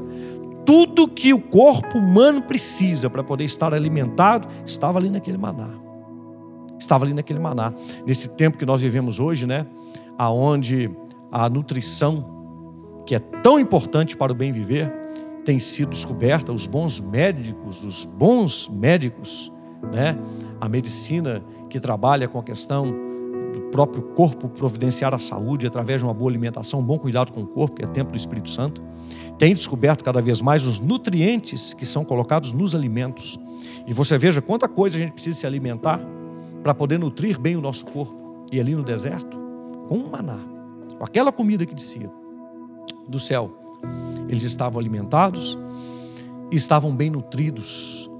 [0.64, 5.74] Tudo que o corpo humano precisa para poder estar alimentado estava ali naquele maná.
[6.78, 7.72] Estava ali naquele maná.
[8.06, 9.66] Nesse tempo que nós vivemos hoje, né?
[10.18, 10.90] Aonde
[11.32, 12.24] a nutrição,
[13.06, 14.92] que é tão importante para o bem viver,
[15.44, 19.52] tem sido descoberta, os bons médicos, os bons médicos,
[19.92, 20.16] né?
[20.60, 22.86] A medicina que trabalha com a questão
[23.52, 27.42] do próprio corpo providenciar a saúde através de uma boa alimentação, um bom cuidado com
[27.42, 28.82] o corpo, que é tempo do Espírito Santo,
[29.38, 33.38] tem descoberto cada vez mais os nutrientes que são colocados nos alimentos.
[33.86, 36.00] E você veja quanta coisa a gente precisa se alimentar
[36.62, 38.46] para poder nutrir bem o nosso corpo.
[38.52, 39.38] E ali no deserto,
[39.88, 40.38] com um maná,
[40.98, 42.10] com aquela comida que descia
[43.08, 43.59] do céu,
[44.28, 45.58] eles estavam alimentados
[46.50, 48.10] e estavam bem nutridos.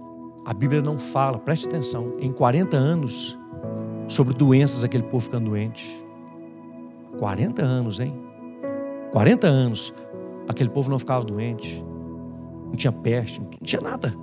[0.44, 3.38] A Bíblia não fala, preste atenção, em 40 anos
[4.08, 6.04] sobre doenças, aquele povo ficando doente.
[7.18, 8.14] 40 anos, hein?
[9.12, 9.94] 40 anos,
[10.48, 11.84] aquele povo não ficava doente,
[12.66, 14.14] não tinha peste, não tinha nada.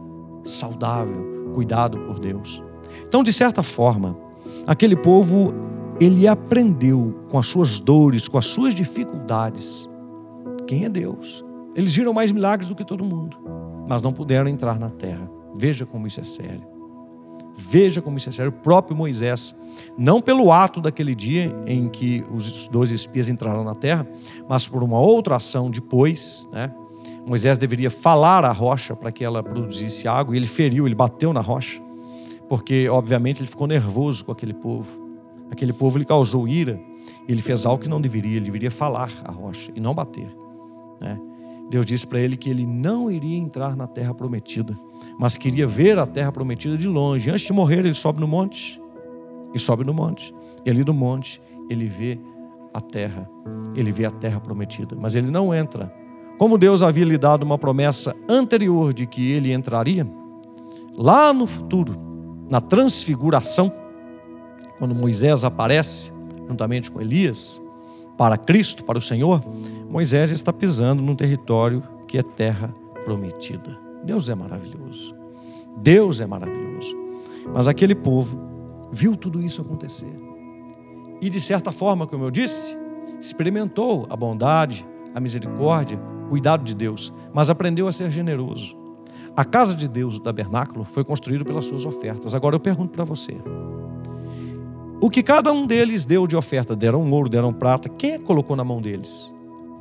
[0.43, 2.63] Saudável, cuidado por Deus.
[3.05, 4.17] Então, de certa forma,
[4.65, 5.53] aquele povo,
[5.99, 9.89] ele aprendeu com as suas dores, com as suas dificuldades,
[10.67, 11.43] quem é Deus.
[11.75, 13.37] Eles viram mais milagres do que todo mundo,
[13.87, 15.29] mas não puderam entrar na terra.
[15.55, 16.67] Veja como isso é sério.
[17.55, 18.51] Veja como isso é sério.
[18.51, 19.55] O próprio Moisés,
[19.97, 24.07] não pelo ato daquele dia em que os dois espias entraram na terra,
[24.47, 26.71] mas por uma outra ação depois, né?
[27.25, 31.33] Moisés deveria falar à rocha para que ela produzisse água, e ele feriu, ele bateu
[31.33, 31.81] na rocha,
[32.47, 35.05] porque obviamente ele ficou nervoso com aquele povo.
[35.51, 36.79] Aquele povo lhe causou ira,
[37.27, 40.27] ele fez algo que não deveria, ele deveria falar à rocha e não bater.
[40.99, 41.19] Né?
[41.69, 44.77] Deus disse para ele que ele não iria entrar na terra prometida,
[45.19, 47.29] mas queria ver a terra prometida de longe.
[47.29, 48.81] Antes de morrer, ele sobe no monte.
[49.53, 50.33] E sobe no monte.
[50.65, 52.19] E ali no monte, ele vê
[52.73, 53.29] a terra.
[53.75, 54.95] Ele vê a terra prometida.
[54.99, 55.93] Mas ele não entra.
[56.37, 60.07] Como Deus havia lhe dado uma promessa anterior de que ele entraria,
[60.95, 61.95] lá no futuro,
[62.49, 63.71] na transfiguração,
[64.77, 66.11] quando Moisés aparece
[66.47, 67.61] juntamente com Elias,
[68.17, 69.43] para Cristo, para o Senhor,
[69.89, 72.73] Moisés está pisando num território que é terra
[73.05, 73.79] prometida.
[74.03, 75.15] Deus é maravilhoso.
[75.77, 76.95] Deus é maravilhoso.
[77.53, 78.39] Mas aquele povo
[78.91, 80.13] viu tudo isso acontecer.
[81.21, 82.77] E de certa forma, como eu disse,
[83.19, 84.85] experimentou a bondade,
[85.15, 88.77] a misericórdia, o cuidado de Deus, mas aprendeu a ser generoso.
[89.35, 92.35] A casa de Deus, o tabernáculo, foi construído pelas suas ofertas.
[92.35, 93.37] Agora eu pergunto para você:
[94.99, 98.55] o que cada um deles deu de oferta, deram ouro, deram prata, quem é colocou
[98.55, 99.33] na mão deles?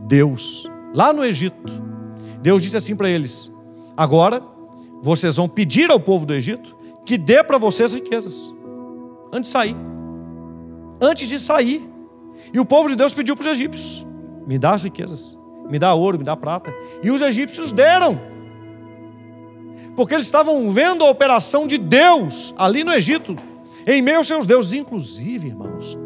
[0.06, 1.82] Deus, lá no Egito.
[2.40, 3.52] Deus disse assim para eles:
[3.96, 4.42] agora
[5.02, 8.54] vocês vão pedir ao povo do Egito que dê para vocês riquezas,
[9.32, 9.76] antes de sair.
[11.00, 11.88] Antes de sair.
[12.52, 14.06] E o povo de Deus pediu para os egípcios:
[14.46, 15.38] me dá as riquezas,
[15.68, 16.72] me dá ouro, me dá prata.
[17.02, 18.20] E os egípcios deram,
[19.96, 23.36] porque eles estavam vendo a operação de Deus ali no Egito,
[23.86, 26.05] em meio aos seus deuses, inclusive, irmãos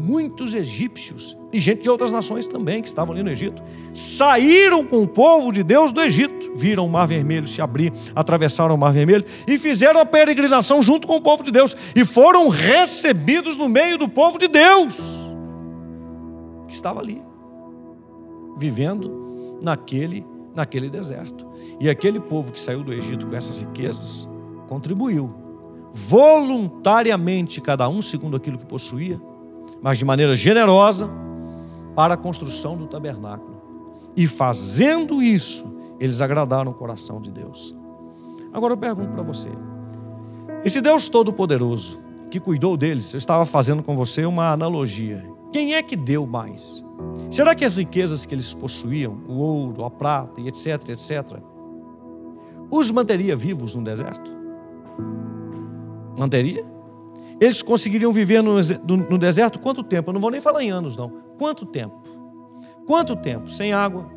[0.00, 5.02] muitos egípcios e gente de outras nações também que estavam ali no Egito, saíram com
[5.02, 8.92] o povo de Deus do Egito, viram o Mar Vermelho se abrir, atravessaram o Mar
[8.92, 13.68] Vermelho e fizeram a peregrinação junto com o povo de Deus e foram recebidos no
[13.68, 14.98] meio do povo de Deus
[16.66, 17.20] que estava ali,
[18.56, 20.24] vivendo naquele
[20.54, 21.46] naquele deserto.
[21.80, 24.28] E aquele povo que saiu do Egito com essas riquezas
[24.68, 25.32] contribuiu
[25.92, 29.20] voluntariamente, cada um segundo aquilo que possuía,
[29.82, 31.08] mas de maneira generosa,
[31.94, 33.60] para a construção do tabernáculo.
[34.16, 37.74] E fazendo isso, eles agradaram o coração de Deus.
[38.52, 39.50] Agora eu pergunto para você:
[40.64, 42.00] esse Deus Todo-Poderoso
[42.30, 45.28] que cuidou deles, eu estava fazendo com você uma analogia.
[45.52, 46.84] Quem é que deu mais?
[47.28, 51.38] Será que as riquezas que eles possuíam, o ouro, a prata e etc, etc,
[52.70, 54.30] os manteria vivos no deserto?
[56.16, 56.64] Manteria?
[57.40, 60.10] Eles conseguiriam viver no, no, deserto quanto tempo?
[60.10, 61.10] Eu não vou nem falar em anos, não.
[61.38, 62.02] Quanto tempo?
[62.86, 63.48] Quanto tempo?
[63.48, 64.10] Sem água,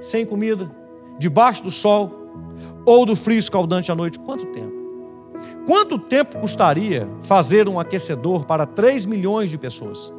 [0.00, 0.70] sem comida,
[1.18, 2.12] debaixo do sol
[2.84, 4.18] ou do frio escaldante à noite?
[4.18, 4.76] Quanto tempo?
[5.66, 10.12] Quanto tempo custaria fazer um aquecedor para 3 milhões de pessoas?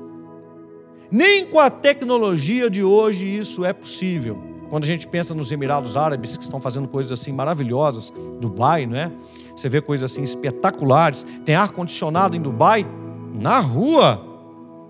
[1.12, 4.47] Nem com a tecnologia de hoje isso é possível.
[4.70, 8.98] Quando a gente pensa nos Emirados Árabes, que estão fazendo coisas assim maravilhosas, Dubai, não
[8.98, 9.12] é?
[9.56, 11.26] Você vê coisas assim espetaculares.
[11.46, 12.86] Tem ar-condicionado em Dubai,
[13.34, 14.24] na rua.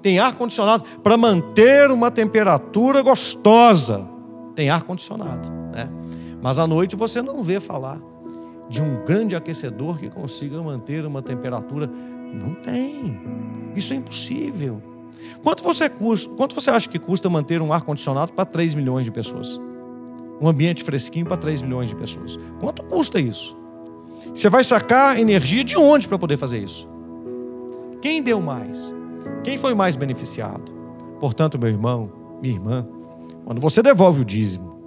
[0.01, 4.07] Tem ar-condicionado para manter uma temperatura gostosa.
[4.55, 5.89] Tem ar-condicionado, né?
[6.41, 7.99] Mas à noite você não vê falar
[8.69, 11.87] de um grande aquecedor que consiga manter uma temperatura.
[11.87, 13.19] Não tem.
[13.75, 14.81] Isso é impossível.
[15.43, 19.11] Quanto você, custa, quanto você acha que custa manter um ar-condicionado para 3 milhões de
[19.11, 19.59] pessoas?
[20.41, 22.37] Um ambiente fresquinho para 3 milhões de pessoas.
[22.59, 23.57] Quanto custa isso?
[24.33, 26.87] Você vai sacar energia de onde para poder fazer isso?
[28.01, 28.93] Quem deu mais?
[29.43, 30.71] Quem foi mais beneficiado?
[31.19, 32.11] Portanto, meu irmão,
[32.41, 32.87] minha irmã,
[33.45, 34.77] quando você devolve o dízimo,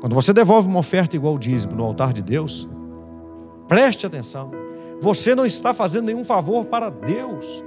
[0.00, 2.68] quando você devolve uma oferta igual ao dízimo no altar de Deus,
[3.66, 4.50] preste atenção.
[5.00, 7.64] Você não está fazendo nenhum favor para Deus.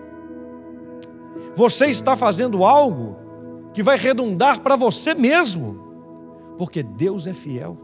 [1.58, 3.18] Você está fazendo algo
[3.74, 5.80] que vai redundar para você mesmo,
[6.56, 7.76] porque Deus é fiel.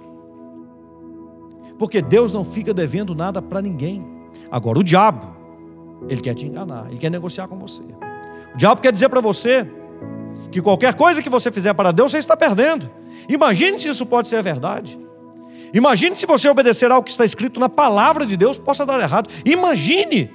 [1.80, 4.06] Porque Deus não fica devendo nada para ninguém.
[4.52, 5.36] Agora, o diabo,
[6.08, 7.82] ele quer te enganar, ele quer negociar com você.
[8.54, 9.68] O diabo quer dizer para você
[10.52, 12.88] que qualquer coisa que você fizer para Deus, você está perdendo.
[13.28, 15.00] Imagine se isso pode ser verdade.
[15.74, 19.32] Imagine se você obedecer ao que está escrito na palavra de Deus, possa dar errado.
[19.44, 20.30] Imagine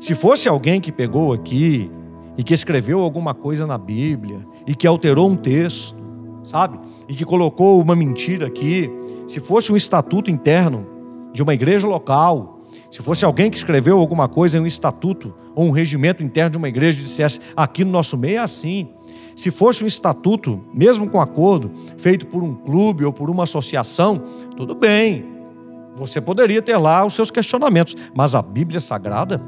[0.00, 1.90] se fosse alguém que pegou aqui
[2.38, 6.00] e que escreveu alguma coisa na Bíblia e que alterou um texto,
[6.44, 6.78] sabe?
[7.08, 8.88] E que colocou uma mentira aqui,
[9.26, 10.86] se fosse um estatuto interno
[11.32, 12.60] de uma igreja local,
[12.90, 16.56] se fosse alguém que escreveu alguma coisa em um estatuto ou um regimento interno de
[16.56, 18.88] uma igreja e dissesse aqui no nosso meio é assim.
[19.34, 24.22] Se fosse um estatuto, mesmo com acordo, feito por um clube ou por uma associação,
[24.56, 25.26] tudo bem.
[25.96, 29.42] Você poderia ter lá os seus questionamentos, mas a Bíblia Sagrada,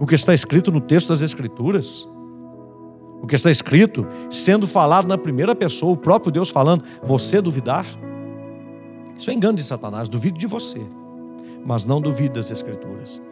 [0.00, 2.08] o que está escrito no texto das Escrituras,
[3.22, 7.86] o que está escrito, sendo falado na primeira pessoa, o próprio Deus falando, você duvidar?
[9.16, 10.80] Isso é engano de Satanás, duvido de você,
[11.64, 13.22] mas não duvido das Escrituras.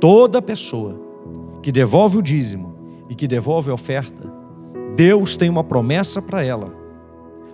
[0.00, 0.98] Toda pessoa
[1.62, 2.74] que devolve o dízimo
[3.08, 4.32] e que devolve a oferta,
[4.96, 6.72] Deus tem uma promessa para ela.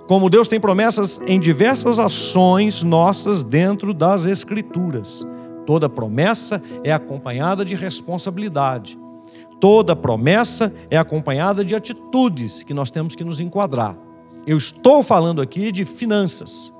[0.06, 5.26] Como Deus tem promessas em diversas ações nossas dentro das Escrituras.
[5.66, 8.98] Toda promessa é acompanhada de responsabilidade.
[9.62, 13.96] Toda promessa é acompanhada de atitudes que nós temos que nos enquadrar.
[14.44, 16.72] Eu estou falando aqui de finanças.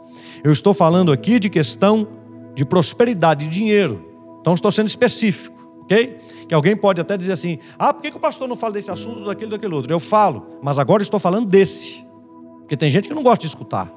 [0.43, 2.09] Eu estou falando aqui de questão
[2.57, 4.05] de prosperidade, de dinheiro.
[4.41, 6.19] Então estou sendo específico, ok?
[6.49, 9.27] Que alguém pode até dizer assim: ah, por que, o pastor não fala desse assunto,
[9.27, 9.93] daquele, daquele outro?
[9.93, 12.05] Eu falo, mas agora estou falando desse.
[12.63, 13.95] Porque tem gente que não gosta de escutar.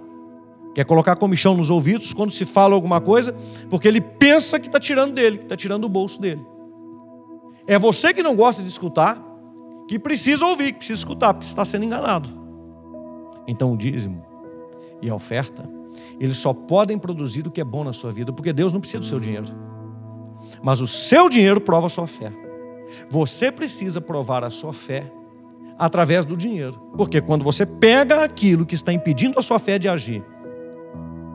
[0.76, 3.36] Quer colocar comichão nos ouvidos quando se fala alguma coisa,
[3.68, 6.54] porque ele pensa que está tirando dele, que está tirando do bolso dele.
[7.68, 9.22] É você que não gosta de escutar,
[9.88, 12.30] que precisa ouvir, que precisa escutar, porque está sendo enganado.
[13.48, 14.24] Então o dízimo
[15.02, 15.68] e a oferta,
[16.20, 19.00] eles só podem produzir o que é bom na sua vida, porque Deus não precisa
[19.00, 19.48] do seu dinheiro.
[20.62, 22.32] Mas o seu dinheiro prova a sua fé.
[23.10, 25.12] Você precisa provar a sua fé
[25.78, 26.80] através do dinheiro.
[26.96, 30.24] Porque quando você pega aquilo que está impedindo a sua fé de agir,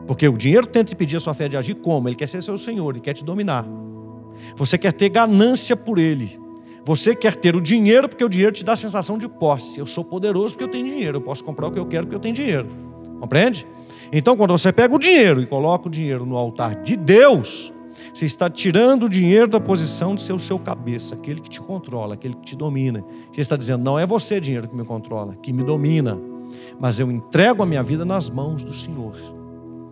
[0.07, 2.09] porque o dinheiro tenta impedir a sua fé de agir como?
[2.09, 3.65] Ele quer ser seu senhor, ele quer te dominar.
[4.57, 6.39] Você quer ter ganância por ele.
[6.85, 9.79] Você quer ter o dinheiro porque o dinheiro te dá a sensação de posse.
[9.79, 11.19] Eu sou poderoso porque eu tenho dinheiro.
[11.19, 12.69] Eu posso comprar o que eu quero porque eu tenho dinheiro.
[13.21, 13.67] Compreende?
[14.13, 17.73] Então, quando você pega o dinheiro e coloca o dinheiro no altar de Deus,
[18.13, 21.61] você está tirando o dinheiro da posição de ser o seu cabeça, aquele que te
[21.61, 23.05] controla, aquele que te domina.
[23.33, 26.19] Você está dizendo: não é você, dinheiro, que me controla, que me domina,
[26.79, 29.15] mas eu entrego a minha vida nas mãos do Senhor.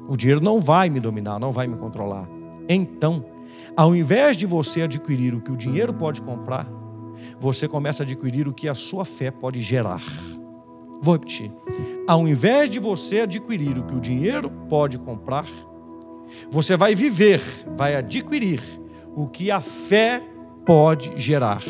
[0.08, 2.28] O dinheiro não vai me dominar, não vai me controlar.
[2.68, 3.24] Então,
[3.78, 6.68] ao invés de você adquirir o que o dinheiro pode comprar,
[7.38, 10.02] você começa a adquirir o que a sua fé pode gerar.
[11.00, 11.52] Vou repetir.
[12.08, 15.46] Ao invés de você adquirir o que o dinheiro pode comprar,
[16.50, 17.40] você vai viver,
[17.76, 18.60] vai adquirir
[19.14, 20.24] o que a fé
[20.66, 21.62] pode gerar.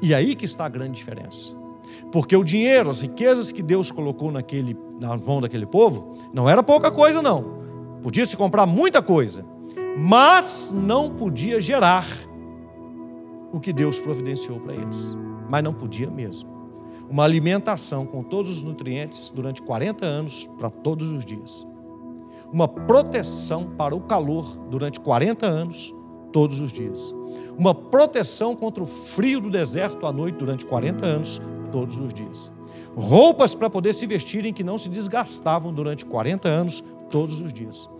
[0.00, 1.54] E aí que está a grande diferença.
[2.10, 6.62] Porque o dinheiro, as riquezas que Deus colocou naquele, na mão daquele povo, não era
[6.62, 7.58] pouca coisa, não.
[8.00, 9.44] Podia se comprar muita coisa,
[10.00, 12.06] mas não podia gerar
[13.52, 15.18] o que Deus providenciou para eles.
[15.48, 16.48] Mas não podia mesmo.
[17.10, 21.66] Uma alimentação com todos os nutrientes durante 40 anos para todos os dias.
[22.52, 25.92] Uma proteção para o calor durante 40 anos,
[26.32, 27.12] todos os dias.
[27.58, 31.42] Uma proteção contra o frio do deserto à noite durante 40 anos,
[31.72, 32.52] todos os dias.
[32.94, 37.90] Roupas para poder se vestirem que não se desgastavam durante 40 anos, todos os dias.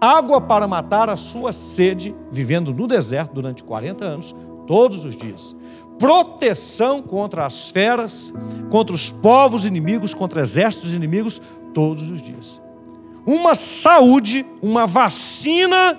[0.00, 4.34] Água para matar a sua sede, vivendo no deserto durante 40 anos,
[4.66, 5.56] todos os dias.
[5.98, 8.32] Proteção contra as feras,
[8.70, 11.40] contra os povos inimigos, contra exércitos inimigos,
[11.72, 12.60] todos os dias.
[13.26, 15.98] Uma saúde, uma vacina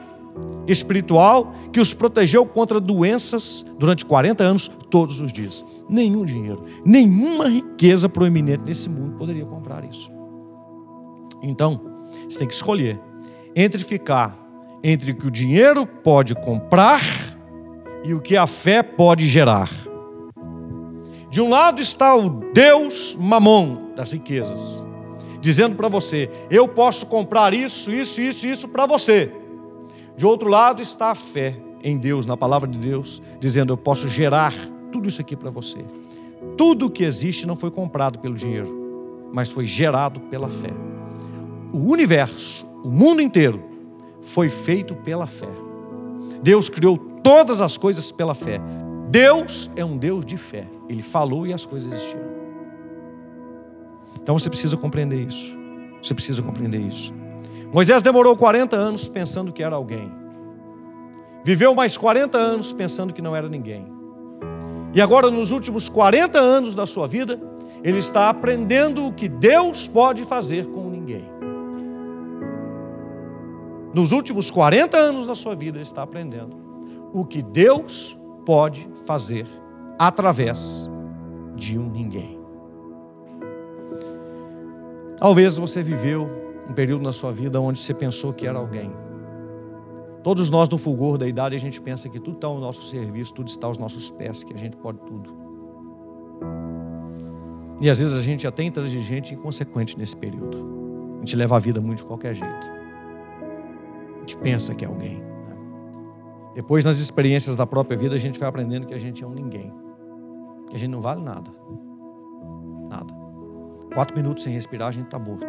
[0.68, 5.66] espiritual que os protegeu contra doenças durante 40 anos, todos os dias.
[5.90, 10.12] Nenhum dinheiro, nenhuma riqueza proeminente nesse mundo poderia comprar isso.
[11.42, 11.82] Então,
[12.28, 13.00] você tem que escolher
[13.60, 14.38] entre ficar
[14.84, 17.02] entre o que o dinheiro pode comprar
[18.04, 19.72] e o que a fé pode gerar.
[21.32, 24.86] De um lado está o Deus mamon das riquezas,
[25.42, 29.32] dizendo para você: eu posso comprar isso, isso, isso, isso para você.
[30.16, 34.08] De outro lado está a fé em Deus, na palavra de Deus, dizendo: eu posso
[34.08, 34.54] gerar
[34.92, 35.80] tudo isso aqui para você.
[36.56, 40.70] Tudo o que existe não foi comprado pelo dinheiro, mas foi gerado pela fé.
[41.74, 43.62] O universo, o mundo inteiro,
[44.22, 45.50] foi feito pela fé.
[46.42, 48.62] Deus criou todas as coisas pela fé.
[49.10, 50.66] Deus é um Deus de fé.
[50.88, 52.24] Ele falou e as coisas existiram.
[54.24, 55.54] Então você precisa compreender isso.
[56.02, 57.14] Você precisa compreender isso.
[57.74, 60.10] Moisés demorou 40 anos pensando que era alguém.
[61.44, 63.86] Viveu mais 40 anos pensando que não era ninguém.
[64.94, 67.38] E agora, nos últimos 40 anos da sua vida,
[67.84, 71.36] ele está aprendendo o que Deus pode fazer com ninguém.
[73.98, 76.56] Nos últimos 40 anos da sua vida, está aprendendo
[77.12, 79.48] o que Deus pode fazer
[79.98, 80.88] através
[81.56, 82.40] de um ninguém.
[85.18, 86.30] Talvez você viveu
[86.70, 88.92] um período na sua vida onde você pensou que era alguém.
[90.22, 93.34] Todos nós, no fulgor da idade, a gente pensa que tudo está ao nosso serviço,
[93.34, 95.36] tudo está aos nossos pés, que a gente pode tudo.
[97.82, 101.16] E às vezes a gente é até intransigente e inconsequente nesse período.
[101.16, 102.87] A gente leva a vida muito de qualquer jeito.
[104.28, 105.24] Gente pensa que é alguém.
[106.54, 109.32] Depois, nas experiências da própria vida, a gente vai aprendendo que a gente é um
[109.32, 109.74] ninguém.
[110.70, 111.50] Que a gente não vale nada.
[112.90, 113.14] Nada.
[113.94, 115.48] Quatro minutos sem respirar, a gente está morto.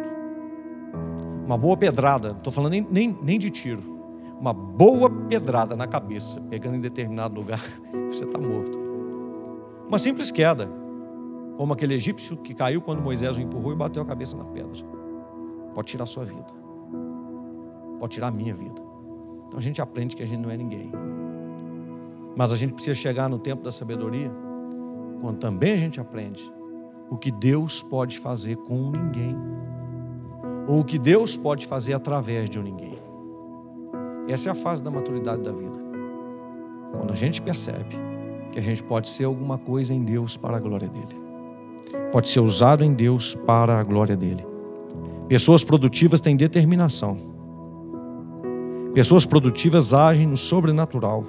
[1.45, 3.83] Uma boa pedrada, não estou falando nem, nem, nem de tiro.
[4.39, 7.61] Uma boa pedrada na cabeça, pegando em determinado lugar,
[8.09, 8.79] você está morto.
[9.89, 10.69] Uma simples queda,
[11.57, 14.85] como aquele egípcio que caiu quando Moisés o empurrou e bateu a cabeça na pedra.
[15.75, 16.68] Pode tirar a sua vida.
[17.99, 18.81] Pode tirar a minha vida.
[19.47, 20.91] Então a gente aprende que a gente não é ninguém.
[22.35, 24.31] Mas a gente precisa chegar no tempo da sabedoria,
[25.21, 26.49] quando também a gente aprende
[27.09, 29.35] o que Deus pode fazer com ninguém,
[30.67, 32.97] ou o que Deus pode fazer através de um ninguém.
[34.27, 35.79] Essa é a fase da maturidade da vida.
[36.95, 37.97] Quando a gente percebe
[38.51, 41.19] que a gente pode ser alguma coisa em Deus para a glória dele,
[42.11, 44.45] pode ser usado em Deus para a glória dele.
[45.27, 47.17] Pessoas produtivas têm determinação
[48.99, 51.23] Pessoas produtivas agem no sobrenatural.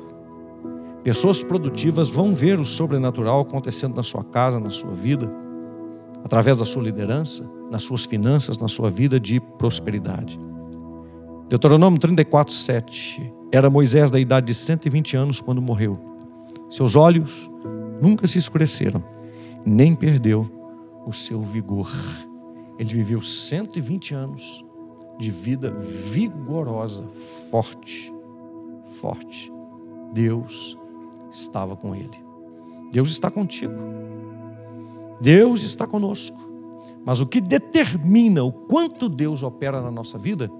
[1.04, 5.32] Pessoas produtivas vão ver o sobrenatural acontecendo na sua casa, na sua vida,
[6.24, 10.36] através da sua liderança, nas suas finanças, na sua vida de prosperidade.
[11.48, 13.32] Deuteronômio 34, 7.
[13.52, 15.96] Era Moisés da idade de 120 anos quando morreu.
[16.68, 17.48] Seus olhos
[18.02, 19.00] nunca se escureceram,
[19.64, 20.50] nem perdeu
[21.06, 21.88] o seu vigor.
[22.80, 24.64] Ele viveu 120 anos
[25.20, 27.04] de vida vigorosa,
[27.50, 28.12] forte,
[29.00, 29.52] forte.
[30.12, 30.76] Deus
[31.30, 32.24] estava com ele.
[32.90, 33.74] Deus está contigo.
[35.20, 36.38] Deus está conosco.
[37.04, 40.50] Mas o que determina o quanto Deus opera na nossa vida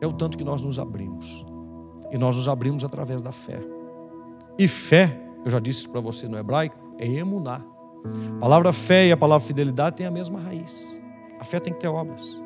[0.00, 1.44] é o tanto que nós nos abrimos.
[2.10, 3.60] E nós nos abrimos através da fé.
[4.58, 7.64] E fé, eu já disse para você no hebraico, é emunar.
[8.36, 10.84] A palavra fé e a palavra fidelidade têm a mesma raiz.
[11.38, 12.42] A fé tem que ter obras.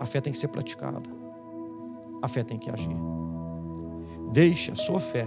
[0.00, 1.02] A fé tem que ser praticada.
[2.22, 2.96] A fé tem que agir.
[4.32, 5.26] Deixe a sua fé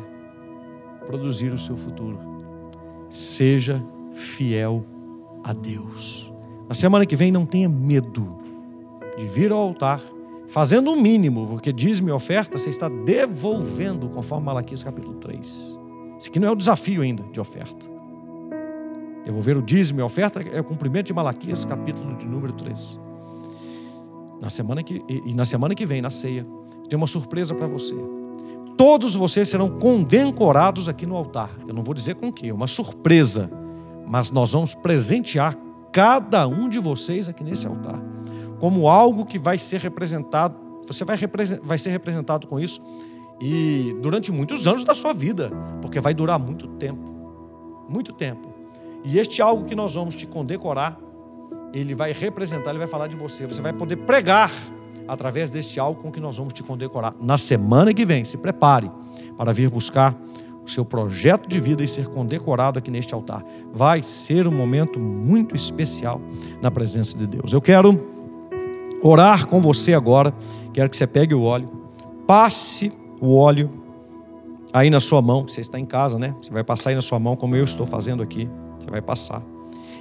[1.05, 2.20] produzir o seu futuro.
[3.09, 4.86] Seja fiel
[5.43, 6.32] a Deus.
[6.68, 8.38] Na semana que vem, não tenha medo
[9.18, 10.01] de vir ao altar,
[10.47, 15.80] fazendo o mínimo, porque diz-me oferta, você está devolvendo, conforme Malaquias capítulo 3.
[16.20, 17.88] Esse aqui não é o desafio ainda de oferta.
[19.24, 23.07] Devolver o dízimo e oferta é o cumprimento de Malaquias, capítulo de número 3.
[24.41, 26.45] Na semana que, e, e na semana que vem, na ceia,
[26.89, 27.95] tem uma surpresa para você.
[28.77, 31.49] Todos vocês serão condecorados aqui no altar.
[31.67, 33.49] Eu não vou dizer com o que, uma surpresa.
[34.05, 35.57] Mas nós vamos presentear
[35.91, 37.99] cada um de vocês aqui nesse altar.
[38.59, 40.55] Como algo que vai ser representado.
[40.88, 41.17] Você vai,
[41.63, 42.81] vai ser representado com isso
[43.39, 47.15] e durante muitos anos da sua vida, porque vai durar muito tempo.
[47.88, 48.49] Muito tempo.
[49.03, 50.99] E este algo que nós vamos te condecorar,
[51.74, 53.45] ele vai representar, ele vai falar de você.
[53.45, 54.51] Você vai poder pregar
[55.07, 57.13] através deste algo com que nós vamos te condecorar.
[57.20, 58.91] Na semana que vem, se prepare
[59.38, 60.15] para vir buscar
[60.65, 63.43] o seu projeto de vida e ser condecorado aqui neste altar.
[63.74, 66.20] Vai ser um momento muito especial
[66.61, 67.53] na presença de Deus.
[67.53, 68.18] Eu quero
[69.01, 70.34] orar com você agora.
[70.74, 71.70] Quero que você pegue o óleo,
[72.28, 72.91] passe
[73.22, 73.70] o óleo
[74.74, 75.47] aí na sua mão.
[75.47, 76.36] Você está em casa, né?
[76.41, 78.49] Você vai passar aí na sua mão, como eu estou fazendo aqui.
[78.80, 79.41] Você vai passar.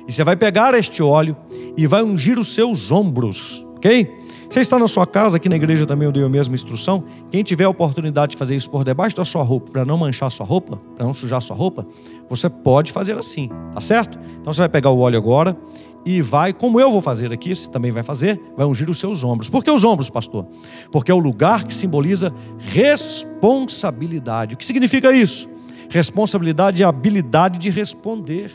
[0.07, 1.37] E você vai pegar este óleo
[1.77, 4.09] e vai ungir os seus ombros, ok?
[4.49, 7.05] Você está na sua casa, aqui na igreja também eu dei a mesma instrução.
[7.31, 10.31] Quem tiver a oportunidade de fazer isso por debaixo da sua roupa, para não manchar
[10.31, 11.85] sua roupa, para não sujar sua roupa,
[12.29, 14.19] você pode fazer assim, tá certo?
[14.41, 15.57] Então você vai pegar o óleo agora
[16.05, 19.25] e vai, como eu vou fazer aqui, você também vai fazer, vai ungir os seus
[19.25, 19.51] ombros.
[19.51, 20.47] Por que os ombros, pastor?
[20.93, 24.55] Porque é o lugar que simboliza responsabilidade.
[24.55, 25.49] O que significa isso?
[25.91, 28.53] Responsabilidade é a habilidade de responder.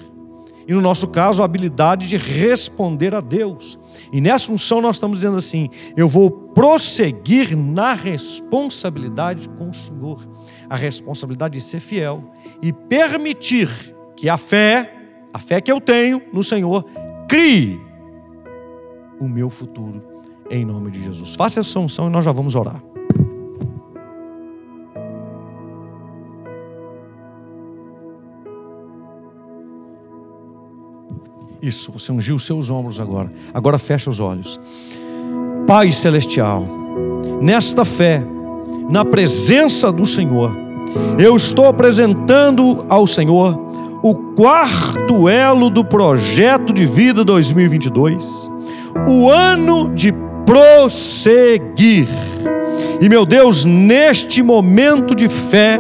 [0.68, 3.80] E no nosso caso, a habilidade de responder a Deus.
[4.12, 10.28] E nessa função nós estamos dizendo assim: eu vou prosseguir na responsabilidade com o Senhor.
[10.70, 12.24] A responsabilidade de ser fiel
[12.62, 13.70] e permitir
[14.16, 14.94] que a fé,
[15.34, 16.86] a fé que eu tenho no Senhor,
[17.28, 17.80] crie
[19.20, 20.02] o meu futuro
[20.50, 21.36] em nome de Jesus.
[21.36, 22.91] Faça essa unção e nós já vamos orar.
[31.62, 33.32] Isso, você ungiu os seus ombros agora.
[33.54, 34.60] Agora fecha os olhos.
[35.68, 36.66] Pai celestial,
[37.40, 38.24] nesta fé,
[38.90, 40.52] na presença do Senhor,
[41.20, 43.58] eu estou apresentando ao Senhor
[44.02, 48.50] o quarto elo do projeto de vida 2022,
[49.08, 50.12] o ano de
[50.46, 52.08] prosseguir.
[53.00, 55.80] E meu Deus, neste momento de fé,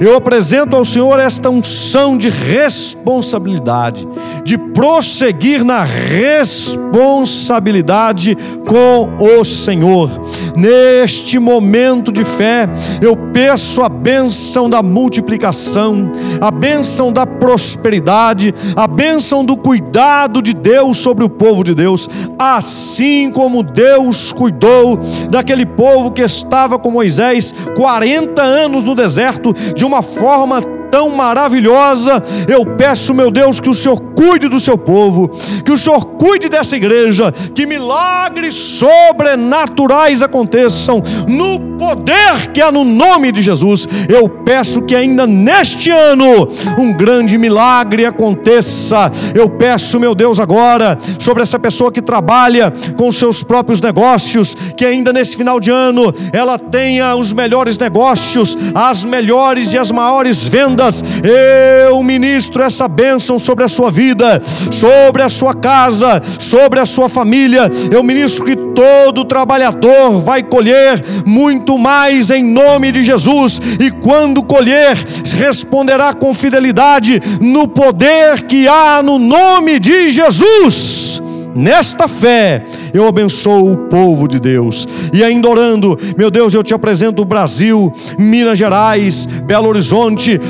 [0.00, 4.06] eu apresento ao Senhor esta unção de responsabilidade,
[4.44, 10.10] de prosseguir na responsabilidade com o Senhor.
[10.56, 12.68] Neste momento de fé,
[13.00, 20.52] eu peço a bênção da multiplicação, a bênção da prosperidade, a bênção do cuidado de
[20.52, 22.08] Deus sobre o povo de Deus,
[22.38, 24.98] assim como Deus cuidou
[25.30, 30.60] daquele povo que estava com Moisés 40 anos no deserto de uma forma
[30.92, 32.22] tão maravilhosa.
[32.46, 35.30] Eu peço, meu Deus, que o Senhor cuide do seu povo,
[35.64, 42.84] que o Senhor cuide dessa igreja, que milagres sobrenaturais aconteçam no poder que há no
[42.84, 43.88] nome de Jesus.
[44.06, 46.46] Eu peço que ainda neste ano
[46.78, 49.10] um grande milagre aconteça.
[49.34, 54.84] Eu peço, meu Deus, agora sobre essa pessoa que trabalha com seus próprios negócios, que
[54.84, 60.44] ainda nesse final de ano ela tenha os melhores negócios, as melhores e as maiores
[60.44, 61.04] vendas vidas.
[61.22, 67.08] Eu ministro essa bênção sobre a sua vida, sobre a sua casa, sobre a sua
[67.08, 67.70] família.
[67.90, 74.42] Eu ministro que todo trabalhador vai colher muito mais em nome de Jesus, e quando
[74.42, 74.96] colher,
[75.36, 81.22] responderá com fidelidade no poder que há no nome de Jesus.
[81.54, 82.64] Nesta fé,
[82.94, 84.88] eu abençoo o povo de Deus.
[85.12, 90.40] E ainda orando, meu Deus, eu te apresento o Brasil, Minas Gerais, Belo Horizonte,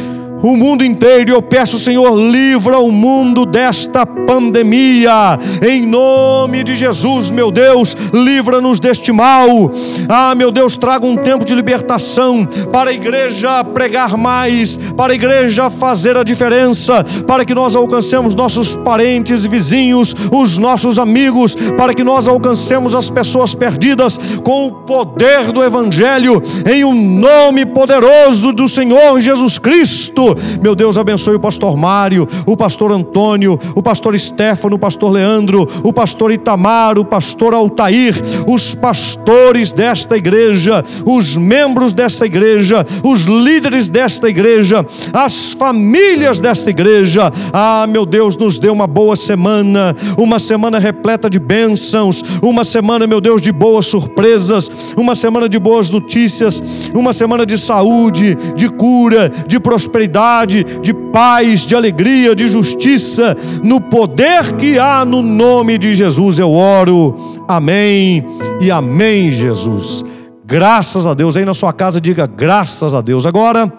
[0.43, 1.31] o mundo inteiro.
[1.33, 5.39] Eu peço, Senhor, livra o mundo desta pandemia.
[5.63, 9.71] Em nome de Jesus, meu Deus, livra-nos deste mal.
[10.09, 15.17] Ah, meu Deus, traga um tempo de libertação para a igreja pregar mais, para a
[15.17, 21.95] igreja fazer a diferença, para que nós alcancemos nossos parentes, vizinhos, os nossos amigos, para
[21.95, 28.53] que nós alcancemos as pessoas perdidas com o poder do Evangelho, em um nome poderoso
[28.53, 30.32] do Senhor Jesus Cristo.
[30.63, 35.69] Meu Deus, abençoe o pastor Mário, o pastor Antônio, o pastor Stefano, o pastor Leandro,
[35.83, 38.15] o pastor Itamar, o pastor Altair,
[38.47, 46.71] os pastores desta igreja, os membros desta igreja, os líderes desta igreja, as famílias desta
[46.71, 47.31] igreja.
[47.53, 53.07] Ah, meu Deus, nos dê uma boa semana, uma semana repleta de bênçãos, uma semana,
[53.07, 56.63] meu Deus, de boas surpresas, uma semana de boas notícias.
[56.95, 63.81] uma semana de saúde, de cura, de prosperidade, de paz, de alegria, de justiça, no
[63.81, 67.45] poder que há no nome de Jesus eu oro.
[67.49, 68.25] Amém
[68.61, 70.05] e amém, Jesus.
[70.45, 71.37] Graças a Deus.
[71.37, 73.27] Aí na sua casa diga graças a Deus.
[73.27, 73.73] Agora,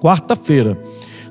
[0.00, 0.78] quarta-feira,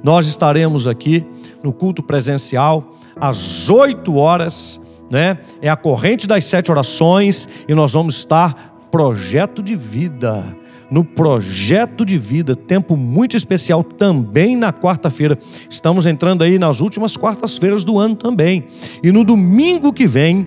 [0.04, 1.26] nós estaremos aqui
[1.64, 5.38] no culto presencial às 8 horas, né?
[5.62, 10.56] É a corrente das sete orações e nós vamos estar projeto de vida.
[10.92, 15.40] No projeto de vida, tempo muito especial também na quarta-feira.
[15.70, 18.66] Estamos entrando aí nas últimas quartas-feiras do ano também.
[19.02, 20.46] E no domingo que vem,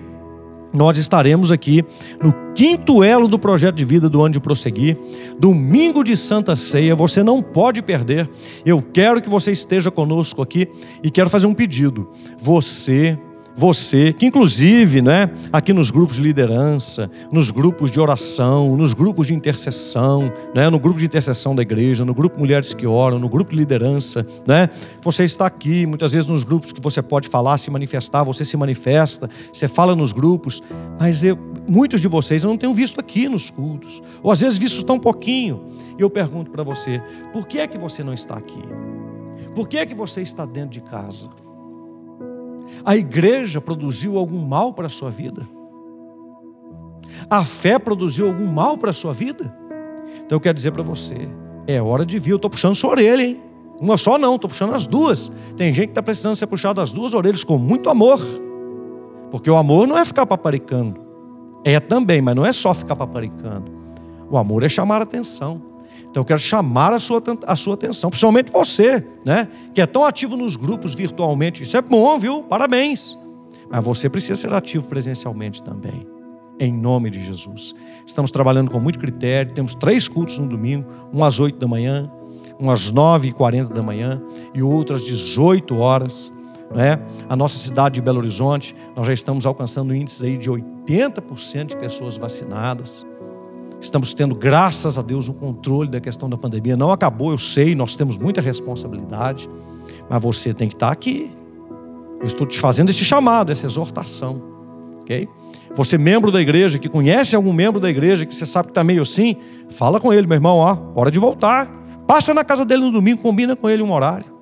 [0.71, 1.83] nós estaremos aqui
[2.21, 4.97] no quinto elo do projeto de vida do ano de prosseguir,
[5.39, 6.93] domingo de Santa Ceia.
[6.93, 8.29] Você não pode perder.
[8.63, 10.67] Eu quero que você esteja conosco aqui
[11.01, 12.07] e quero fazer um pedido.
[12.37, 13.17] Você
[13.55, 19.27] você, que inclusive, né, aqui nos grupos de liderança, nos grupos de oração, nos grupos
[19.27, 23.29] de intercessão, né, no grupo de intercessão da igreja, no grupo Mulheres que Oram, no
[23.29, 24.69] grupo de liderança, né,
[25.01, 28.57] você está aqui, muitas vezes nos grupos que você pode falar, se manifestar, você se
[28.57, 30.61] manifesta, você fala nos grupos,
[30.99, 31.37] mas eu,
[31.67, 34.99] muitos de vocês eu não tenho visto aqui nos cultos, ou às vezes visto tão
[34.99, 37.01] pouquinho, e eu pergunto para você,
[37.31, 38.61] por que é que você não está aqui?
[39.55, 41.44] Por que é que você está dentro de casa?
[42.83, 45.47] A igreja produziu algum mal para a sua vida?
[47.29, 49.55] A fé produziu algum mal para a sua vida?
[50.25, 51.29] Então eu quero dizer para você,
[51.67, 52.31] é hora de vir.
[52.31, 53.41] Eu estou puxando sua orelha, hein?
[53.79, 55.31] Uma só não, estou puxando as duas.
[55.57, 58.19] Tem gente que está precisando ser puxado as duas orelhas com muito amor.
[59.31, 60.99] Porque o amor não é ficar paparicando.
[61.63, 63.71] É também, mas não é só ficar paparicando.
[64.29, 65.61] O amor é chamar a atenção.
[66.15, 69.49] Então eu quero chamar a sua, a sua atenção, principalmente você, né?
[69.73, 71.61] Que é tão ativo nos grupos virtualmente.
[71.61, 72.41] Isso é bom, viu?
[72.41, 73.19] Parabéns.
[73.69, 76.07] Mas você precisa ser ativo presencialmente também.
[76.57, 77.75] Em nome de Jesus.
[78.07, 79.51] Estamos trabalhando com muito critério.
[79.51, 82.09] Temos três cultos no domingo: um às 8 da manhã,
[82.61, 84.21] um às 9 e 40 da manhã
[84.53, 86.31] e outro às 18 horas.
[86.73, 86.97] Né?
[87.27, 91.77] A nossa cidade de Belo Horizonte, nós já estamos alcançando índices aí de 80% de
[91.77, 93.05] pessoas vacinadas.
[93.85, 96.75] Estamos tendo, graças a Deus, um controle da questão da pandemia.
[96.75, 99.47] Não acabou, eu sei, nós temos muita responsabilidade,
[100.09, 101.29] mas você tem que estar aqui.
[102.19, 104.41] Eu estou te fazendo esse chamado, essa exortação,
[105.01, 105.29] ok?
[105.75, 108.83] Você, membro da igreja, que conhece algum membro da igreja, que você sabe que está
[108.83, 109.35] meio assim,
[109.69, 111.69] fala com ele, meu irmão, ó, hora de voltar.
[112.07, 114.33] Passa na casa dele no domingo, combina com ele um horário.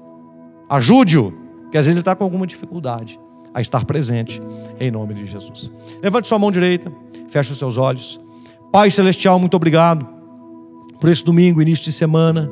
[0.69, 1.33] Ajude-o,
[1.69, 3.19] que às vezes ele está com alguma dificuldade
[3.53, 4.41] a estar presente,
[4.79, 5.69] em nome de Jesus.
[6.01, 6.89] Levante sua mão direita,
[7.27, 8.22] feche os seus olhos.
[8.73, 10.03] Pai Celestial, muito obrigado
[10.99, 12.51] por esse domingo, início de semana,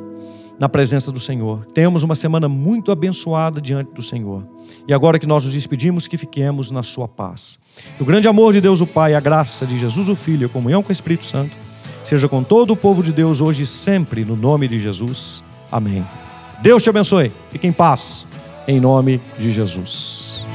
[0.59, 1.65] na presença do Senhor.
[1.74, 4.47] Temos uma semana muito abençoada diante do Senhor.
[4.88, 7.57] E agora que nós nos despedimos, que fiquemos na Sua paz.
[7.99, 10.84] o grande amor de Deus, o Pai, a graça de Jesus, o Filho, a comunhão
[10.84, 11.55] com o Espírito Santo,
[12.03, 15.43] seja com todo o povo de Deus hoje e sempre, no nome de Jesus.
[15.72, 16.05] Amém.
[16.61, 17.32] Deus te abençoe.
[17.49, 18.28] Fique em paz,
[18.67, 20.45] em nome de Jesus.